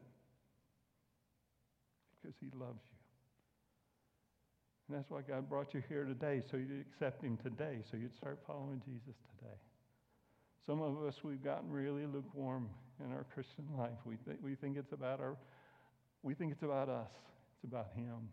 because 2.22 2.37
He 2.40 2.50
loves 2.56 2.80
you. 2.85 2.89
And 4.90 4.98
that's 4.98 5.09
why 5.09 5.20
God 5.22 5.48
brought 5.48 5.72
you 5.72 5.85
here 5.88 6.03
today, 6.03 6.42
so 6.50 6.57
you'd 6.57 6.85
accept 6.90 7.22
Him 7.22 7.38
today, 7.44 7.79
so 7.88 7.96
you'd 7.96 8.16
start 8.16 8.40
following 8.44 8.83
Jesus 8.85 9.14
today. 9.38 9.55
Some 10.66 10.83
of 10.83 11.07
us, 11.07 11.14
we've 11.22 11.44
gotten 11.44 11.70
really 11.70 12.07
lukewarm 12.07 12.68
in 12.98 13.12
our 13.12 13.24
Christian 13.33 13.66
life. 13.79 13.94
We, 14.05 14.16
th- 14.16 14.38
we 14.42 14.57
think 14.57 14.76
it's 14.76 14.90
about 14.90 15.20
our, 15.20 15.37
we 16.24 16.35
think 16.35 16.50
it's 16.50 16.64
about 16.64 16.88
us. 16.88 17.07
It's 17.55 17.72
about 17.72 17.87
Him. 17.94 18.29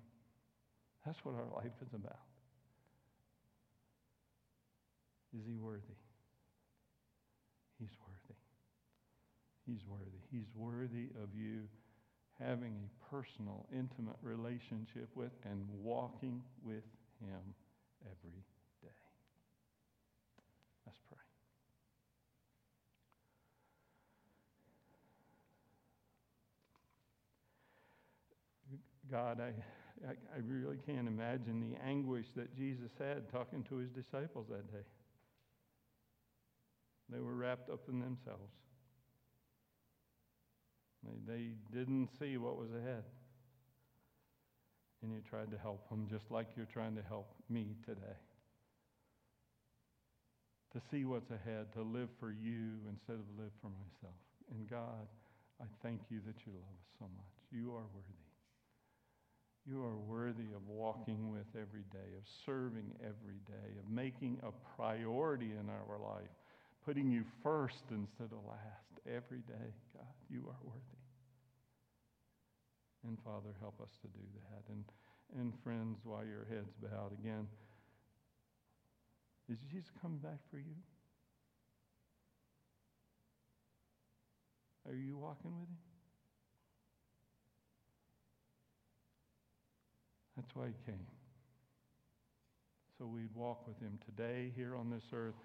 That's 1.05 1.19
what 1.23 1.35
our 1.35 1.45
life 1.55 1.73
is 1.79 1.93
about. 1.93 2.25
Is 5.37 5.45
he 5.45 5.57
worthy? 5.57 5.99
He's 7.77 7.93
worthy. 8.01 8.39
He's 9.67 9.85
worthy. 9.87 10.25
He's 10.31 10.49
worthy 10.55 11.09
of 11.21 11.29
you 11.37 11.69
having 12.39 12.73
a 12.73 12.96
personal, 13.09 13.65
intimate 13.71 14.17
relationship 14.21 15.09
with 15.15 15.31
and 15.43 15.65
walking 15.81 16.41
with 16.63 16.83
him 17.21 17.53
every 18.05 18.43
day. 18.81 18.89
Let's 20.85 20.99
pray. 21.07 21.17
God, 29.09 29.39
I 29.41 29.53
I, 30.05 30.11
I 30.11 30.39
really 30.45 30.77
can't 30.85 31.07
imagine 31.07 31.59
the 31.59 31.83
anguish 31.83 32.27
that 32.35 32.55
Jesus 32.55 32.91
had 32.99 33.29
talking 33.31 33.63
to 33.63 33.77
his 33.77 33.89
disciples 33.89 34.47
that 34.49 34.71
day. 34.71 34.85
They 37.09 37.19
were 37.19 37.33
wrapped 37.33 37.69
up 37.69 37.87
in 37.89 37.99
themselves. 37.99 38.53
They, 41.07 41.33
they 41.33 41.43
didn't 41.77 42.09
see 42.19 42.37
what 42.37 42.57
was 42.57 42.69
ahead. 42.71 43.03
And 45.01 45.11
you 45.11 45.21
tried 45.29 45.51
to 45.51 45.57
help 45.57 45.89
them 45.89 46.07
just 46.09 46.31
like 46.31 46.47
you're 46.55 46.65
trying 46.65 46.95
to 46.95 47.03
help 47.03 47.29
me 47.49 47.75
today. 47.85 48.17
To 50.73 50.81
see 50.91 51.05
what's 51.05 51.31
ahead, 51.31 51.71
to 51.73 51.81
live 51.81 52.09
for 52.19 52.31
you 52.31 52.81
instead 52.89 53.15
of 53.15 53.25
live 53.37 53.51
for 53.61 53.69
myself. 53.69 54.19
And 54.51 54.69
God, 54.69 55.07
I 55.61 55.65
thank 55.81 56.01
you 56.09 56.19
that 56.25 56.45
you 56.45 56.53
love 56.53 56.77
us 56.81 56.89
so 56.99 57.05
much. 57.05 57.33
You 57.51 57.71
are 57.71 57.87
worthy. 57.93 58.27
You 59.65 59.83
are 59.83 59.97
worthy 59.97 60.53
of 60.55 60.67
walking 60.67 61.31
with 61.31 61.47
every 61.55 61.83
day, 61.91 62.15
of 62.17 62.23
serving 62.45 62.93
every 63.01 63.39
day, 63.45 63.77
of 63.79 63.91
making 63.91 64.39
a 64.43 64.51
priority 64.75 65.51
in 65.51 65.69
our 65.69 65.99
life, 65.99 66.31
putting 66.85 67.11
you 67.11 67.23
first 67.43 67.83
instead 67.91 68.31
of 68.31 68.39
last 68.47 68.86
every 69.07 69.39
day. 69.39 69.73
God, 69.93 70.13
you 70.29 70.45
are 70.47 70.59
worthy. 70.63 71.01
And 73.07 73.17
Father, 73.23 73.55
help 73.59 73.79
us 73.81 73.91
to 74.01 74.07
do 74.07 74.25
that. 74.51 74.63
And, 74.73 74.83
and 75.39 75.53
friends, 75.63 75.99
while 76.03 76.25
your 76.25 76.45
head's 76.49 76.73
bowed 76.81 77.13
again, 77.13 77.47
is 79.49 79.59
Jesus 79.71 79.89
coming 80.01 80.17
back 80.17 80.39
for 80.51 80.57
you? 80.57 80.75
Are 84.87 84.95
you 84.95 85.17
walking 85.17 85.51
with 85.51 85.69
him? 85.69 85.77
That's 90.35 90.55
why 90.55 90.67
he 90.67 90.91
came. 90.91 91.05
So 92.97 93.05
we'd 93.05 93.33
walk 93.35 93.67
with 93.67 93.79
him 93.79 93.99
today 94.05 94.51
here 94.55 94.75
on 94.75 94.89
this 94.89 95.03
earth 95.13 95.35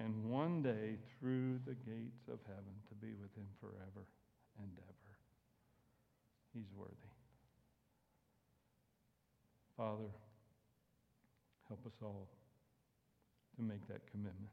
and 0.00 0.24
one 0.24 0.62
day 0.62 0.96
through 1.18 1.60
the 1.66 1.74
gates 1.74 2.26
of 2.32 2.38
heaven 2.46 2.74
to 2.88 2.94
be 2.94 3.12
with 3.20 3.34
him 3.36 3.46
forever 3.60 4.06
and 4.58 4.70
ever. 4.78 5.10
He's 6.54 6.72
worthy. 6.74 6.94
Father, 9.76 10.10
help 11.68 11.86
us 11.86 11.92
all 12.02 12.28
to 13.56 13.62
make 13.62 13.86
that 13.88 14.10
commitment. 14.10 14.50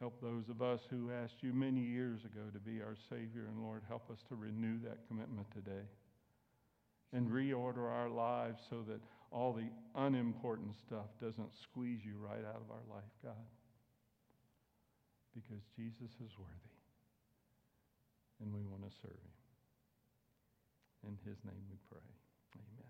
Help 0.00 0.20
those 0.22 0.48
of 0.48 0.62
us 0.62 0.80
who 0.88 1.10
asked 1.10 1.42
you 1.42 1.52
many 1.52 1.80
years 1.80 2.20
ago 2.24 2.42
to 2.52 2.60
be 2.60 2.80
our 2.80 2.94
Savior. 3.10 3.46
And 3.48 3.62
Lord, 3.62 3.82
help 3.88 4.08
us 4.10 4.18
to 4.28 4.36
renew 4.36 4.78
that 4.84 5.06
commitment 5.08 5.48
today 5.52 5.86
and 7.12 7.28
reorder 7.28 7.90
our 7.90 8.08
lives 8.08 8.60
so 8.70 8.84
that 8.86 9.00
all 9.30 9.52
the 9.52 9.68
unimportant 9.94 10.74
stuff 10.76 11.06
doesn't 11.20 11.52
squeeze 11.54 12.00
you 12.04 12.16
right 12.18 12.44
out 12.44 12.62
of 12.62 12.70
our 12.70 12.84
life, 12.88 13.12
God. 13.22 13.48
Because 15.34 15.62
Jesus 15.76 16.12
is 16.24 16.32
worthy. 16.38 16.74
And 18.40 18.54
we 18.54 18.62
want 18.64 18.82
to 18.88 18.96
serve 19.02 19.10
him. 19.10 19.36
In 21.08 21.18
his 21.24 21.38
name 21.44 21.62
we 21.70 21.76
pray. 21.90 22.08
Amen. 22.54 22.87